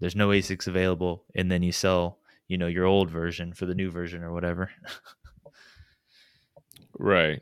there's 0.00 0.16
no 0.16 0.30
ASICs 0.30 0.66
available, 0.66 1.26
and 1.36 1.52
then 1.52 1.62
you 1.62 1.70
sell, 1.70 2.18
you 2.48 2.56
know, 2.56 2.66
your 2.66 2.86
old 2.86 3.10
version 3.10 3.52
for 3.52 3.66
the 3.66 3.74
new 3.74 3.90
version 3.90 4.22
or 4.24 4.32
whatever. 4.32 4.70
Right. 6.98 7.40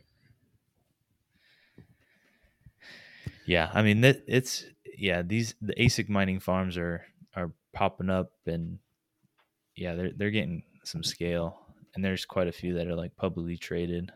yeah, 3.47 3.69
I 3.75 3.83
mean 3.83 4.01
that 4.03 4.23
it's 4.27 4.65
yeah, 4.97 5.23
these 5.23 5.55
the 5.61 5.75
ASIC 5.75 6.09
mining 6.09 6.39
farms 6.39 6.79
are 6.79 7.05
are 7.35 7.53
popping 7.73 8.09
up 8.09 8.33
and 8.47 8.79
yeah, 9.77 9.95
they're 9.95 10.13
they're 10.17 10.31
getting 10.31 10.63
some 10.85 11.03
scale 11.03 11.67
and 11.95 12.05
there's 12.05 12.25
quite 12.25 12.47
a 12.47 12.53
few 12.53 12.75
that 12.75 12.87
are 12.87 12.95
like 12.95 13.15
publicly 13.17 13.57
traded. 13.57 14.13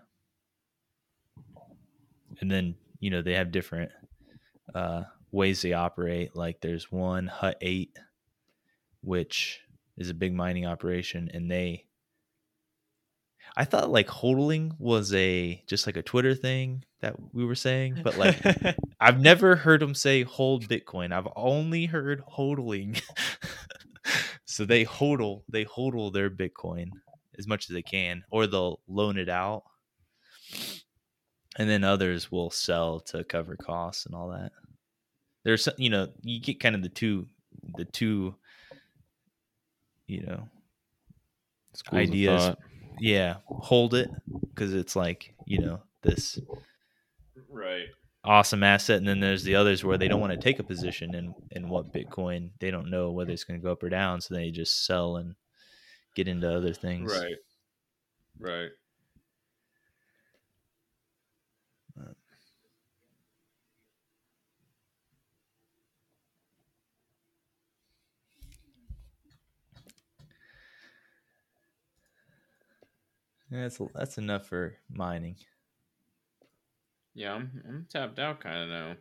And 2.40 2.50
then, 2.50 2.76
you 3.00 3.10
know, 3.10 3.20
they 3.20 3.34
have 3.34 3.50
different 3.52 3.90
uh 4.74 5.02
ways 5.32 5.62
they 5.62 5.72
operate. 5.72 6.36
Like 6.36 6.60
there's 6.60 6.92
one 6.92 7.26
Hut 7.26 7.56
8 7.60 7.98
which 9.02 9.60
is 9.96 10.08
a 10.08 10.14
big 10.14 10.32
mining 10.32 10.64
operation 10.64 11.30
and 11.34 11.50
they 11.50 11.86
I 13.56 13.64
thought 13.64 13.90
like 13.90 14.08
hodling 14.08 14.72
was 14.78 15.12
a 15.14 15.62
just 15.66 15.86
like 15.86 15.96
a 15.96 16.02
Twitter 16.02 16.34
thing 16.34 16.84
that 17.00 17.14
we 17.32 17.44
were 17.44 17.54
saying, 17.54 18.00
but 18.02 18.16
like 18.16 18.40
I've 19.00 19.20
never 19.20 19.56
heard 19.56 19.80
them 19.80 19.94
say 19.94 20.22
hold 20.22 20.68
Bitcoin. 20.68 21.12
I've 21.12 21.28
only 21.36 21.86
heard 21.86 22.22
hodling. 22.36 23.00
so 24.44 24.64
they 24.64 24.84
hodl, 24.84 25.42
they 25.48 25.64
hodl 25.64 26.12
their 26.12 26.30
Bitcoin 26.30 26.90
as 27.38 27.46
much 27.46 27.68
as 27.68 27.74
they 27.74 27.82
can, 27.82 28.24
or 28.30 28.46
they'll 28.46 28.80
loan 28.88 29.18
it 29.18 29.28
out. 29.28 29.64
And 31.56 31.68
then 31.70 31.84
others 31.84 32.32
will 32.32 32.50
sell 32.50 33.00
to 33.00 33.22
cover 33.24 33.56
costs 33.56 34.06
and 34.06 34.14
all 34.14 34.30
that. 34.30 34.50
There's 35.44 35.64
some- 35.64 35.74
you 35.78 35.90
know, 35.90 36.12
you 36.22 36.40
get 36.40 36.58
kind 36.60 36.74
of 36.74 36.82
the 36.82 36.88
two 36.88 37.28
the 37.76 37.84
two 37.84 38.34
you 40.06 40.20
know, 40.22 40.48
Schools 41.74 41.92
of 41.92 42.08
Ideas. 42.10 42.56
yeah, 42.98 43.36
hold 43.46 43.94
it 43.94 44.10
because 44.50 44.74
it's 44.74 44.94
like, 44.96 45.34
you 45.46 45.60
know, 45.60 45.82
this 46.02 46.38
Right. 47.48 47.86
awesome 48.24 48.62
asset 48.62 48.98
and 48.98 49.08
then 49.08 49.20
there's 49.20 49.44
the 49.44 49.54
others 49.54 49.84
where 49.84 49.96
they 49.98 50.08
don't 50.08 50.20
want 50.20 50.32
to 50.32 50.38
take 50.38 50.58
a 50.58 50.64
position 50.64 51.14
in 51.14 51.34
in 51.50 51.68
what 51.68 51.92
bitcoin 51.92 52.50
they 52.58 52.70
don't 52.70 52.90
know 52.90 53.10
whether 53.12 53.30
it's 53.32 53.44
going 53.44 53.58
to 53.60 53.62
go 53.64 53.72
up 53.72 53.82
or 53.82 53.88
down 53.90 54.20
so 54.20 54.34
they 54.34 54.50
just 54.50 54.86
sell 54.86 55.16
and 55.16 55.34
get 56.14 56.26
into 56.28 56.50
other 56.50 56.72
things 56.72 57.12
Right. 57.12 57.36
Right. 58.38 58.70
That's 73.62 73.80
that's 73.94 74.18
enough 74.18 74.46
for 74.46 74.76
mining 74.90 75.36
Yeah, 77.14 77.34
I'm 77.34 77.62
I'm 77.68 77.86
tapped 77.90 78.18
out 78.18 78.40
kind 78.40 78.62
of 78.64 78.68
now. 78.68 78.96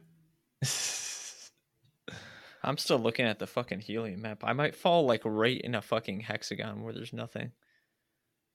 I'm 2.65 2.77
still 2.77 2.99
looking 2.99 3.25
at 3.25 3.39
the 3.39 3.47
fucking 3.47 3.81
helium 3.81 4.21
map. 4.21 4.43
I 4.43 4.53
might 4.53 4.75
fall 4.75 5.05
like 5.05 5.21
right 5.25 5.59
in 5.59 5.75
a 5.75 5.81
fucking 5.81 6.21
hexagon 6.21 6.81
where 6.83 6.93
there's 6.93 7.11
nothing. 7.11 7.51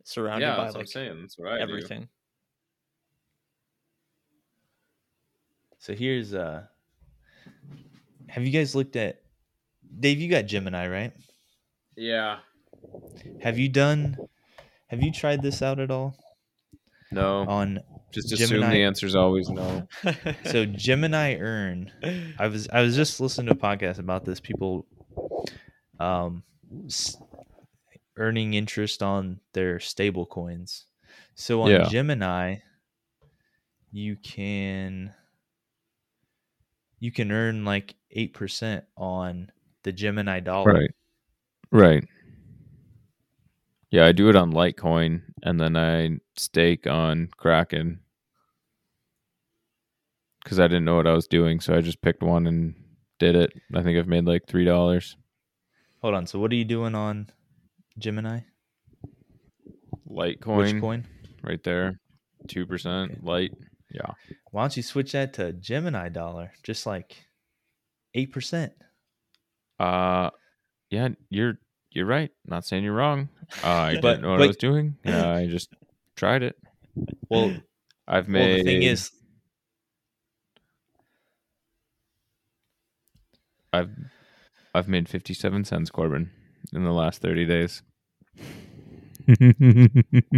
Surrounded 0.05 0.47
yeah, 0.47 0.57
by 0.57 0.63
that's 0.65 0.75
what 0.75 0.79
I'm 0.79 0.83
like 0.83 0.89
saying. 0.89 1.21
That's 1.21 1.39
what 1.39 1.53
I 1.53 1.57
do. 1.57 1.63
everything. 1.63 2.09
so 5.81 5.95
here's 5.95 6.35
uh 6.35 6.65
have 8.29 8.45
you 8.45 8.51
guys 8.51 8.75
looked 8.75 8.97
at 8.97 9.23
dave 10.01 10.19
you 10.21 10.29
got 10.29 10.45
gemini 10.47 10.89
right 10.89 11.13
Yeah. 11.97 12.39
have 13.41 13.59
you 13.59 13.69
done 13.69 14.17
have 14.89 15.03
you 15.03 15.13
tried 15.13 15.43
this 15.43 15.63
out 15.63 15.79
at 15.81 15.91
all 15.91 16.17
No. 17.13 17.45
on 17.49 17.81
just 18.13 18.33
assume 18.33 18.49
Gemini- 18.49 18.71
the 18.75 18.83
answer 18.85 19.07
is 19.07 19.15
always 19.15 19.49
no. 19.51 19.87
so 20.47 20.65
gemini 20.65 21.35
earn 21.37 21.93
I 22.39 22.47
was 22.49 22.69
I 22.73 22.81
was 22.83 22.97
just 22.97 23.21
listening 23.21 23.47
to 23.49 23.53
a 23.53 23.57
podcast 23.57 23.99
about 23.99 24.25
this. 24.25 24.41
People, 24.41 24.87
um, 26.01 26.43
earning 28.17 28.55
interest 28.55 29.03
on 29.03 29.41
their 29.53 29.79
stable 29.81 30.27
coins. 30.27 30.87
So 31.35 31.63
on 31.63 31.71
Yeah. 31.71 31.89
Gemini, 31.89 32.57
you 33.93 34.17
can 34.17 35.13
you 36.99 37.13
can 37.13 37.31
earn 37.31 37.65
like 37.65 37.95
eight 38.11 38.35
percent 38.35 38.85
on 38.97 39.51
the 39.83 39.93
Gemini 39.93 40.41
dollar. 40.41 40.73
Right. 40.73 40.91
Right. 41.71 42.05
Yeah, 43.91 44.05
I 44.07 44.13
do 44.13 44.29
it 44.29 44.37
on 44.37 44.53
Litecoin 44.53 45.23
and 45.43 45.59
then 45.61 45.77
I 45.77 46.19
stake 46.37 46.87
on 46.87 47.29
Kraken. 47.37 48.01
Cuz 50.45 50.59
I 50.59 50.69
didn't 50.69 50.85
know 50.85 50.97
what 50.97 51.07
I 51.07 51.13
was 51.15 51.27
doing, 51.27 51.61
so 51.61 51.75
I 51.75 51.81
just 51.81 52.01
picked 52.03 52.23
one 52.23 52.47
and 52.47 52.75
did 53.19 53.35
it. 53.35 53.53
I 53.75 53.83
think 53.83 53.99
I've 53.99 54.07
made 54.09 54.25
like 54.25 54.47
three 54.47 54.65
dollars. 54.65 55.17
Hold 56.03 56.15
on. 56.15 56.27
So 56.27 56.39
what 56.39 56.53
are 56.53 56.57
you 56.57 56.65
doing 56.65 56.95
on 56.95 57.29
Gemini? 57.99 58.41
Litecoin, 60.09 60.57
Which 60.75 60.81
coin? 60.81 61.07
right 61.43 61.63
there, 61.65 62.01
two 62.47 62.67
percent 62.67 63.13
Okay. 63.13 63.21
light. 63.23 63.53
Yeah, 63.91 64.13
Why 64.51 64.63
don't 64.63 64.77
you 64.77 64.83
switch 64.83 65.13
that 65.13 65.33
to 65.35 65.53
Gemini 65.55 66.09
dollar? 66.11 66.53
Just 66.63 66.85
like 66.87 67.17
eight 68.15 68.33
percent. 68.33 68.73
uh, 69.79 70.31
yeah, 70.91 71.09
you're 71.31 71.59
you're 71.91 72.07
right. 72.07 72.31
Not 72.47 72.65
saying 72.65 72.85
you're 72.85 72.95
wrong. 72.95 73.29
Uh, 73.65 73.69
I 73.69 73.95
But- 74.01 74.03
didn't 74.17 74.23
know 74.23 74.31
what 74.33 74.43
I 74.43 74.47
was 74.47 74.57
doing. 74.57 74.97
Uh, 75.07 75.29
I 75.29 75.47
just 75.47 75.71
tried 76.17 76.43
it. 76.43 76.57
Well, 77.31 77.55
I've 78.07 78.27
well, 78.27 78.33
made. 78.33 78.61
the 78.61 78.65
thing 78.65 78.83
is, 78.83 79.11
I've 83.73 83.91
I've 84.75 84.89
made 84.89 85.09
fifty 85.09 85.35
seven 85.35 85.65
cents, 85.65 85.91
Corbin, 85.91 86.31
in 86.73 86.85
the 86.85 86.93
last 86.93 87.21
thirty 87.21 87.45
days. 87.45 87.83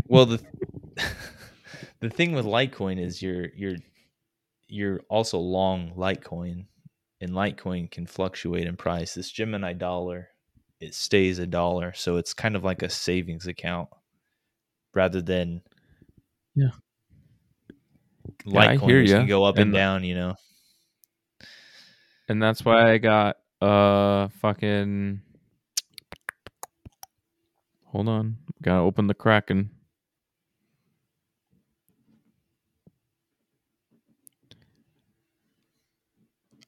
well 0.09 0.27
the 0.27 0.41
the 2.01 2.11
thing 2.11 2.33
with 2.33 2.45
Litecoin 2.45 3.01
is 3.01 3.23
you're 3.23 3.49
you're 3.57 3.77
you're 4.67 5.01
also 5.09 5.39
long 5.39 5.93
Litecoin, 5.97 6.67
and 7.21 7.31
Litecoin 7.31 7.91
can 7.91 8.07
fluctuate 8.07 8.67
in 8.67 8.77
price. 8.77 9.15
This 9.15 9.31
Gemini 9.31 9.73
dollar, 9.75 10.30
it 10.81 10.95
stays 10.95 11.39
a 11.39 11.47
dollar, 11.47 11.93
so 11.95 12.17
it's 12.17 12.33
kind 12.35 12.57
of 12.57 12.65
like 12.65 12.83
a 12.83 12.89
savings 12.89 13.47
account 13.47 13.89
rather 14.95 15.21
than 15.23 15.63
Yeah. 16.55 16.71
Yeah, 18.45 18.77
Litecoin 18.77 18.89
hear 18.89 19.01
which 19.03 19.11
can 19.11 19.27
go 19.27 19.45
up 19.45 19.57
and, 19.57 19.63
And- 19.65 19.73
down. 19.75 20.05
You 20.05 20.15
know, 20.15 20.35
and 22.29 22.43
that's 22.43 22.65
why 22.65 22.93
I 22.93 22.99
got 22.99 23.37
uh 23.61 24.29
fucking. 24.41 25.21
Hold 27.87 28.09
on, 28.09 28.37
gotta 28.63 28.81
open 28.83 29.09
the 29.09 29.15
Kraken. 29.15 29.71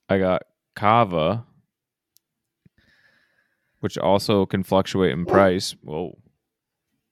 I 0.09 0.19
got 0.19 0.43
Kava, 0.75 1.45
which 3.83 3.99
also 3.99 4.47
can 4.47 4.63
fluctuate 4.63 5.11
in 5.11 5.27
price. 5.27 5.75
Whoa, 5.83 6.17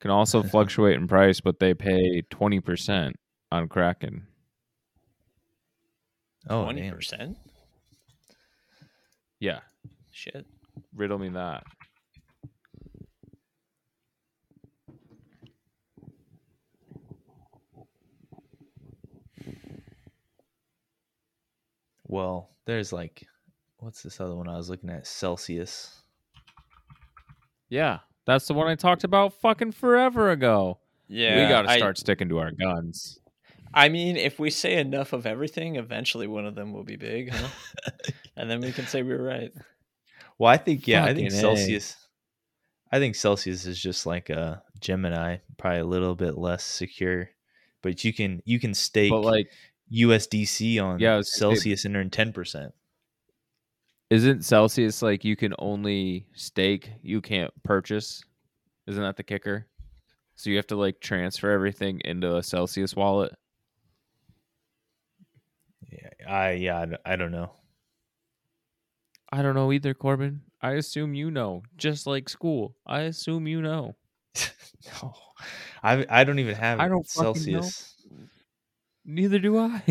can 0.00 0.12
also 0.12 0.42
fluctuate 0.54 0.94
in 0.96 1.08
price, 1.08 1.40
but 1.40 1.58
they 1.58 1.74
pay 1.74 2.22
twenty 2.30 2.60
percent 2.60 3.16
on 3.50 3.68
Kraken. 3.68 4.28
oh 6.48 6.62
Twenty 6.62 6.82
damn. 6.82 6.94
percent. 6.94 7.38
Yeah, 9.40 9.60
Shit. 10.12 10.46
riddle 10.94 11.18
me 11.18 11.30
that. 11.30 11.64
Well, 22.04 22.50
there's 22.66 22.92
like, 22.92 23.26
what's 23.78 24.02
this 24.02 24.20
other 24.20 24.34
one 24.34 24.48
I 24.48 24.56
was 24.56 24.68
looking 24.70 24.90
at? 24.90 25.06
Celsius. 25.06 26.02
Yeah, 27.70 28.00
that's 28.26 28.46
the 28.46 28.54
one 28.54 28.68
I 28.68 28.74
talked 28.74 29.04
about 29.04 29.32
fucking 29.40 29.72
forever 29.72 30.30
ago. 30.30 30.78
Yeah. 31.08 31.42
we 31.42 31.48
got 31.48 31.62
to 31.62 31.70
I- 31.70 31.78
start 31.78 31.96
sticking 31.96 32.28
to 32.28 32.38
our 32.38 32.50
guns. 32.50 33.18
I 33.72 33.88
mean, 33.88 34.16
if 34.16 34.38
we 34.40 34.50
say 34.50 34.78
enough 34.78 35.12
of 35.12 35.26
everything, 35.26 35.76
eventually 35.76 36.26
one 36.26 36.44
of 36.44 36.56
them 36.56 36.72
will 36.72 36.82
be 36.82 36.96
big, 36.96 37.30
huh? 37.30 37.48
and 38.36 38.50
then 38.50 38.60
we 38.60 38.72
can 38.72 38.86
say 38.86 39.02
we 39.02 39.14
were 39.14 39.22
right. 39.22 39.52
Well, 40.38 40.50
I 40.50 40.56
think 40.56 40.88
yeah, 40.88 41.04
I 41.04 41.14
think 41.14 41.30
Celsius. 41.30 41.96
I 42.90 42.98
think 42.98 43.14
Celsius 43.14 43.66
is 43.66 43.80
just 43.80 44.06
like 44.06 44.28
a 44.30 44.62
Gemini, 44.80 45.36
probably 45.56 45.80
a 45.80 45.84
little 45.84 46.16
bit 46.16 46.36
less 46.36 46.64
secure, 46.64 47.30
but 47.82 48.04
you 48.04 48.12
can 48.12 48.42
you 48.44 48.58
can 48.58 48.74
stake 48.74 49.10
But 49.10 49.20
like, 49.20 49.50
USDC 49.92 50.82
on 50.82 50.98
Yeah, 50.98 51.14
I 51.14 51.16
was 51.18 51.32
Celsius 51.32 51.84
and 51.84 51.96
earn 51.96 52.10
ten 52.10 52.32
percent. 52.32 52.72
Isn't 54.10 54.44
Celsius 54.44 55.02
like 55.02 55.24
you 55.24 55.36
can 55.36 55.54
only 55.58 56.26
stake, 56.34 56.90
you 57.02 57.20
can't 57.20 57.52
purchase? 57.62 58.22
Isn't 58.86 59.02
that 59.02 59.16
the 59.16 59.22
kicker? 59.22 59.66
So 60.34 60.50
you 60.50 60.56
have 60.56 60.66
to 60.68 60.76
like 60.76 61.00
transfer 61.00 61.50
everything 61.50 62.00
into 62.04 62.36
a 62.36 62.42
Celsius 62.42 62.96
wallet. 62.96 63.32
Yeah, 65.90 66.08
I 66.28 66.50
yeah 66.52 66.86
I 67.04 67.16
don't 67.16 67.30
know. 67.32 67.52
I 69.32 69.42
don't 69.42 69.54
know 69.54 69.70
either, 69.72 69.94
Corbin. 69.94 70.40
I 70.60 70.72
assume 70.72 71.14
you 71.14 71.30
know, 71.30 71.62
just 71.76 72.06
like 72.06 72.28
school. 72.28 72.74
I 72.86 73.02
assume 73.02 73.46
you 73.46 73.62
know. 73.62 73.94
no, 75.02 75.14
I 75.82 76.04
I 76.08 76.24
don't 76.24 76.38
even 76.38 76.56
have 76.56 76.80
I 76.80 76.88
don't 76.88 77.06
fucking 77.06 77.52
know. 77.52 77.60
Celsius. 77.60 77.94
Neither 79.04 79.38
do 79.38 79.58
I. 79.58 79.82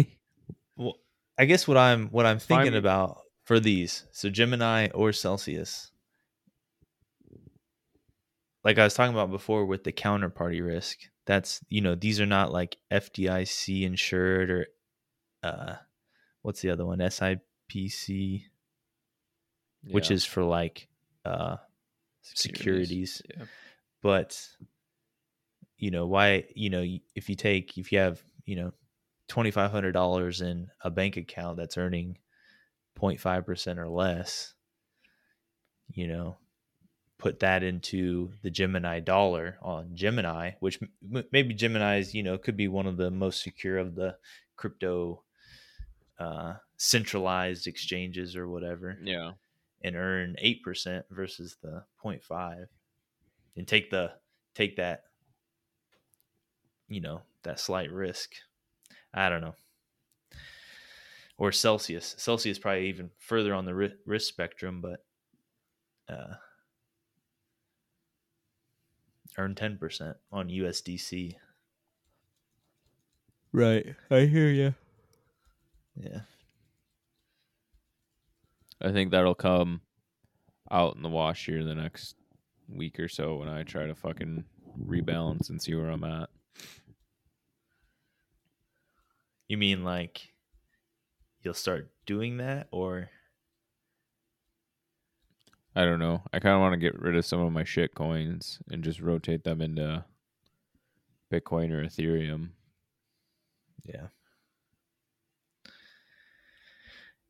Well, 0.75 0.95
I 1.37 1.45
guess 1.45 1.67
what 1.67 1.77
I'm 1.77 2.07
what 2.07 2.25
I'm 2.25 2.39
Find 2.39 2.63
thinking 2.63 2.73
me- 2.73 2.79
about 2.79 3.21
for 3.49 3.59
these, 3.59 4.05
so 4.11 4.29
Gemini 4.29 4.89
or 4.93 5.11
Celsius, 5.11 5.89
like 8.63 8.77
I 8.77 8.83
was 8.83 8.93
talking 8.93 9.15
about 9.15 9.31
before 9.31 9.65
with 9.65 9.83
the 9.83 9.91
counterparty 9.91 10.63
risk. 10.63 10.99
That's 11.25 11.59
you 11.67 11.81
know 11.81 11.95
these 11.95 12.21
are 12.21 12.27
not 12.27 12.51
like 12.51 12.77
FDIC 12.91 13.81
insured 13.81 14.51
or 14.51 14.67
uh, 15.41 15.73
what's 16.43 16.61
the 16.61 16.69
other 16.69 16.85
one? 16.85 16.99
SIPC, 16.99 18.43
which 19.89 20.11
is 20.11 20.25
for 20.25 20.43
like 20.43 20.87
uh 21.25 21.55
securities. 22.21 23.19
Yeah. 23.35 23.45
But 24.03 24.39
you 25.75 25.89
know 25.89 26.05
why? 26.05 26.43
You 26.53 26.69
know 26.69 26.85
if 27.15 27.29
you 27.29 27.35
take 27.35 27.79
if 27.79 27.91
you 27.91 27.97
have 27.97 28.21
you 28.45 28.57
know 28.57 28.73
twenty 29.27 29.49
five 29.49 29.71
hundred 29.71 29.93
dollars 29.93 30.41
in 30.41 30.67
a 30.81 30.91
bank 30.91 31.17
account 31.17 31.57
that's 31.57 31.79
earning 31.79 32.19
0.5 33.01 33.45
percent 33.45 33.79
or 33.79 33.87
less, 33.87 34.53
you 35.93 36.07
know, 36.07 36.37
put 37.17 37.39
that 37.39 37.63
into 37.63 38.31
the 38.43 38.49
Gemini 38.49 38.99
dollar 38.99 39.57
on 39.61 39.95
Gemini, 39.95 40.51
which 40.59 40.79
m- 40.81 41.23
maybe 41.31 41.53
Gemini's, 41.53 42.13
you 42.13 42.23
know 42.23 42.37
could 42.37 42.57
be 42.57 42.67
one 42.67 42.87
of 42.87 42.97
the 42.97 43.11
most 43.11 43.41
secure 43.43 43.77
of 43.77 43.95
the 43.95 44.17
crypto 44.55 45.23
uh, 46.19 46.55
centralized 46.77 47.67
exchanges 47.67 48.35
or 48.35 48.47
whatever 48.47 48.97
Yeah. 49.01 49.33
and 49.81 49.95
earn 49.95 50.35
8% 50.43 51.03
versus 51.09 51.57
the 51.61 51.85
0.5 52.03 52.67
and 53.55 53.67
take 53.67 53.89
the 53.89 54.13
take 54.53 54.75
that 54.77 55.03
you 56.89 56.99
know 56.99 57.21
that 57.43 57.59
slight 57.59 57.91
risk 57.91 58.31
i 59.13 59.29
don't 59.29 59.41
know 59.41 59.55
or 61.39 61.51
celsius 61.51 62.13
celsius 62.19 62.59
probably 62.59 62.87
even 62.89 63.09
further 63.17 63.53
on 63.55 63.65
the 63.65 63.73
risk 64.05 64.27
spectrum 64.27 64.81
but 64.81 65.03
uh 66.13 66.35
earn 69.37 69.55
10% 69.55 70.15
on 70.31 70.49
usdc 70.49 71.35
Right. 73.51 73.95
I 74.11 74.21
hear 74.25 74.49
you. 74.49 74.75
yeah 75.95 76.21
I 78.81 78.91
think 78.91 79.09
that'll 79.11 79.33
come 79.35 79.81
out 80.71 80.95
in 80.95 81.01
the 81.01 81.09
wash 81.09 81.47
here 81.47 81.63
the 81.63 81.73
next 81.73 82.15
week 82.69 82.99
or 82.99 83.07
so 83.09 83.37
when 83.37 83.49
I 83.49 83.63
try 83.63 83.87
to 83.87 83.95
fucking 83.95 84.45
rebalance 84.85 85.49
and 85.49 85.59
see 85.61 85.73
where 85.73 85.89
I'm 85.89 86.03
at. 86.03 86.29
you 89.47 89.57
mean 89.57 89.83
like 89.83 90.31
you'll 91.43 91.53
start 91.53 91.89
doing 92.05 92.37
that 92.37 92.67
or 92.71 93.09
I 95.75 95.85
don't 95.85 95.99
know. 95.99 96.21
I 96.33 96.39
kind 96.39 96.55
of 96.55 96.61
want 96.61 96.73
to 96.73 96.79
get 96.79 96.99
rid 96.99 97.15
of 97.15 97.25
some 97.25 97.39
of 97.39 97.53
my 97.53 97.63
shit 97.63 97.95
coins 97.95 98.59
and 98.69 98.83
just 98.83 98.99
rotate 98.99 99.43
them 99.43 99.61
into 99.61 100.03
Bitcoin 101.31 101.71
or 101.71 101.85
Ethereum. 101.85 102.49
Yeah. 103.85 104.07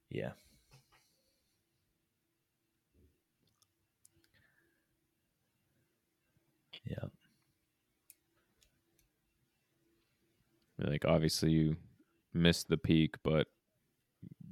Yeah. 0.10 0.32
Yeah. 6.86 7.06
Like 10.80 11.06
obviously 11.06 11.52
you 11.52 11.76
missed 12.34 12.70
the 12.70 12.78
peak, 12.78 13.16
but 13.24 13.48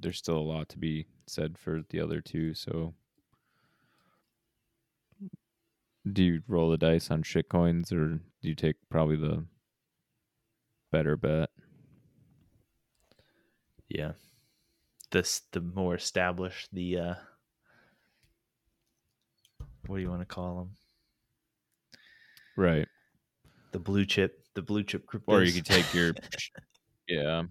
there's 0.00 0.18
still 0.18 0.38
a 0.38 0.40
lot 0.40 0.68
to 0.70 0.78
be 0.78 1.06
said 1.26 1.56
for 1.58 1.82
the 1.90 2.00
other 2.00 2.20
two, 2.20 2.54
so 2.54 2.94
do 6.10 6.22
you 6.22 6.42
roll 6.48 6.70
the 6.70 6.78
dice 6.78 7.10
on 7.10 7.22
shit 7.22 7.48
coins 7.48 7.92
or 7.92 8.08
do 8.16 8.48
you 8.48 8.54
take 8.54 8.76
probably 8.88 9.16
the 9.16 9.44
better 10.90 11.16
bet? 11.16 11.50
Yeah. 13.88 14.12
this 15.10 15.42
the 15.52 15.60
more 15.60 15.94
established 15.94 16.68
the 16.72 16.98
uh 16.98 17.14
what 19.86 19.96
do 19.96 20.02
you 20.02 20.10
want 20.10 20.20
to 20.22 20.26
call 20.26 20.56
them 20.58 20.70
Right. 22.56 22.86
the 23.72 23.78
blue 23.78 24.04
chip 24.04 24.44
the 24.54 24.62
blue 24.62 24.82
chip 24.84 25.06
cryptos 25.06 25.22
Or 25.28 25.42
you 25.42 25.52
could 25.52 25.64
take 25.66 25.92
your 25.94 26.14
yeah, 27.08 27.42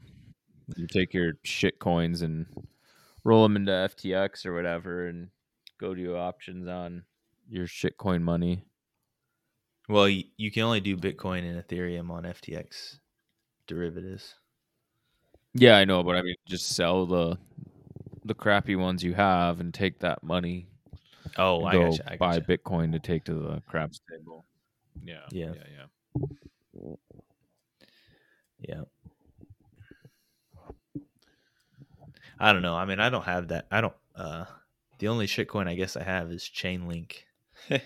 you 0.75 0.87
take 0.87 1.13
your 1.13 1.33
shit 1.43 1.79
coins 1.79 2.21
and 2.21 2.45
roll 3.23 3.43
them 3.43 3.55
into 3.55 3.71
FTX 3.71 4.45
or 4.45 4.53
whatever, 4.53 5.07
and 5.07 5.29
go 5.79 5.93
do 5.95 6.15
options 6.15 6.67
on 6.67 7.03
your 7.49 7.65
shitcoin 7.67 8.21
money. 8.21 8.63
well 9.87 10.09
you, 10.09 10.23
you 10.37 10.51
can 10.51 10.63
only 10.63 10.81
do 10.81 10.97
bitcoin 10.97 11.39
and 11.49 11.63
ethereum 11.65 12.09
on 12.09 12.23
ftx 12.23 12.97
derivatives 13.67 14.35
Yeah, 15.53 15.77
I 15.77 15.85
know, 15.85 16.03
but 16.03 16.15
I 16.17 16.21
mean, 16.23 16.35
just 16.45 16.67
sell 16.69 17.05
the 17.05 17.37
the 18.25 18.33
crappy 18.33 18.75
ones 18.75 19.01
you 19.03 19.13
have 19.13 19.61
and 19.61 19.73
take 19.73 19.99
that 19.99 20.21
money. 20.23 20.67
oh 21.37 21.63
i 21.63 21.71
go 21.71 21.91
gotcha, 21.91 22.11
I 22.11 22.17
buy 22.17 22.39
gotcha. 22.39 22.57
Bitcoin 22.57 22.91
to 22.91 22.99
take 22.99 23.23
to 23.25 23.33
the 23.33 23.61
craps 23.65 24.01
table. 24.11 24.45
Yeah, 25.03 25.21
Yeah. 25.31 25.53
yeah, 25.55 25.85
yeah. 26.75 26.95
yeah 28.59 28.81
i 32.39 32.51
don't 32.53 32.61
know 32.61 32.75
i 32.75 32.85
mean 32.85 32.99
i 32.99 33.09
don't 33.09 33.23
have 33.25 33.47
that 33.49 33.65
i 33.71 33.81
don't 33.81 33.93
uh 34.15 34.45
the 34.99 35.07
only 35.07 35.27
shitcoin 35.27 35.67
i 35.67 35.75
guess 35.75 35.95
i 35.95 36.03
have 36.03 36.31
is 36.31 36.49
chainlink 36.53 37.23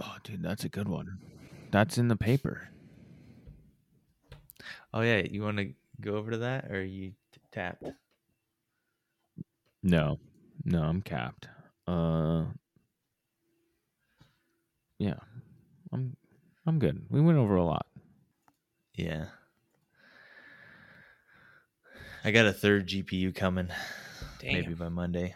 Oh, 0.00 0.16
dude, 0.24 0.42
that's 0.42 0.64
a 0.64 0.68
good 0.68 0.88
one. 0.88 1.18
That's 1.70 1.98
in 1.98 2.08
the 2.08 2.16
paper. 2.16 2.68
oh 4.92 5.02
yeah 5.02 5.18
you 5.18 5.40
want 5.42 5.58
to 5.58 5.72
go 6.00 6.16
over 6.16 6.32
to 6.32 6.38
that 6.38 6.68
or 6.70 6.82
you 6.82 7.10
t- 7.32 7.40
tapped 7.52 7.84
No, 9.84 10.18
no, 10.64 10.82
I'm 10.82 11.00
capped. 11.02 11.46
Uh, 11.86 12.46
yeah, 14.98 15.18
I'm, 15.92 16.16
I'm 16.66 16.78
good. 16.78 17.04
We 17.10 17.20
went 17.20 17.38
over 17.38 17.54
a 17.56 17.64
lot. 17.64 17.86
Yeah. 18.94 19.26
I 22.26 22.30
got 22.30 22.46
a 22.46 22.54
third 22.54 22.88
GPU 22.88 23.34
coming 23.34 23.68
maybe 24.42 24.72
by 24.72 24.88
Monday. 24.88 25.34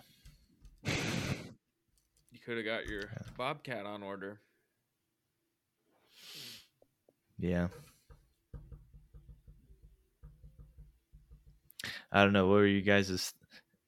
You 0.85 2.39
could 2.43 2.57
have 2.57 2.65
got 2.65 2.87
your 2.87 3.03
Bobcat 3.37 3.85
on 3.85 4.03
order. 4.03 4.41
Yeah. 7.39 7.69
I 12.11 12.25
don't 12.25 12.33
know. 12.33 12.47
What 12.47 12.55
were 12.55 12.67
you 12.67 12.81
guys' 12.81 13.35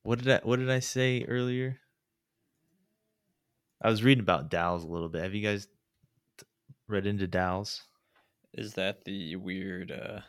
what 0.03 0.19
did 0.19 0.31
I 0.31 0.41
what 0.43 0.59
did 0.59 0.69
I 0.69 0.81
say 0.81 1.25
earlier? 1.27 1.79
I 3.81 3.89
was 3.89 4.05
reading 4.05 4.21
about 4.21 4.51
DAOs 4.51 4.85
a 4.85 4.87
little 4.87 5.09
bit. 5.09 5.23
Have 5.23 5.35
you 5.35 5.43
guys 5.43 5.69
read 6.87 7.07
into 7.07 7.27
DAOs? 7.27 7.81
Is 8.53 8.75
that 8.75 9.07
the 9.07 9.37
weird 9.37 9.91
uh 9.91 10.21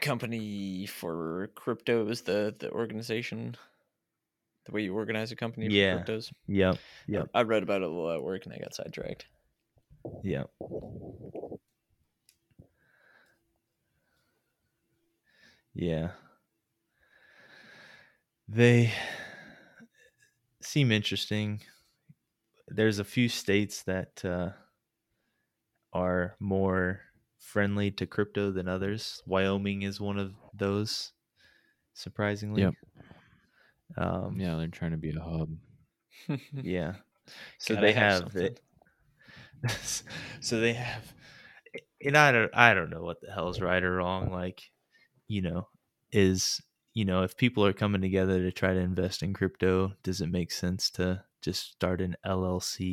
company 0.00 0.86
for 0.86 1.50
cryptos, 1.54 2.24
the 2.24 2.54
the 2.58 2.70
organization? 2.70 3.56
The 4.66 4.72
way 4.72 4.82
you 4.82 4.94
organize 4.94 5.32
a 5.32 5.36
company 5.36 5.68
for 5.68 5.74
Yeah. 5.74 6.04
cryptos? 6.04 6.32
Yep. 6.46 6.78
Yep. 7.06 7.30
I 7.34 7.42
read 7.42 7.62
about 7.62 7.82
it 7.82 7.84
a 7.84 7.88
little 7.88 8.10
at 8.12 8.22
work 8.22 8.44
and 8.44 8.54
I 8.54 8.58
got 8.58 8.74
sidetracked. 8.74 9.26
Yeah. 10.22 10.44
Yeah. 15.74 16.10
They 18.48 18.92
seem 20.62 20.90
interesting. 20.92 21.60
There's 22.68 22.98
a 22.98 23.04
few 23.04 23.28
states 23.28 23.82
that 23.84 24.24
uh, 24.24 24.50
are 25.92 26.36
more 26.38 27.00
friendly 27.48 27.90
to 27.92 28.06
crypto 28.06 28.52
than 28.52 28.68
others. 28.68 29.22
Wyoming 29.26 29.82
is 29.82 30.00
one 30.00 30.18
of 30.18 30.34
those, 30.54 31.12
surprisingly. 31.94 32.62
Yep. 32.62 32.74
Um, 33.96 34.36
Yeah, 34.38 34.56
they're 34.56 34.68
trying 34.68 34.90
to 34.90 34.98
be 34.98 35.10
a 35.16 35.20
hub. 35.20 35.56
yeah. 36.52 36.96
So 37.58 37.74
Gotta 37.74 37.86
they 37.86 37.92
have 37.94 38.32
have 38.32 38.36
it. 38.36 38.60
so 40.40 40.60
they 40.60 40.74
have, 40.74 41.14
and 42.04 42.16
I 42.16 42.32
don't, 42.32 42.54
I 42.54 42.74
don't 42.74 42.90
know 42.90 43.02
what 43.02 43.20
the 43.20 43.32
hell 43.32 43.48
is 43.48 43.60
right 43.60 43.82
or 43.82 43.96
wrong. 43.96 44.30
Like, 44.30 44.62
you 45.26 45.42
know, 45.42 45.68
is 46.12 46.60
you 46.94 47.04
know, 47.04 47.22
if 47.22 47.36
people 47.36 47.64
are 47.64 47.72
coming 47.72 48.00
together 48.00 48.40
to 48.40 48.52
try 48.52 48.74
to 48.74 48.80
invest 48.80 49.22
in 49.22 49.32
crypto, 49.32 49.94
does 50.02 50.20
it 50.20 50.30
make 50.30 50.50
sense 50.50 50.90
to 50.90 51.22
just 51.40 51.72
start 51.72 52.00
an 52.00 52.16
LLC 52.26 52.84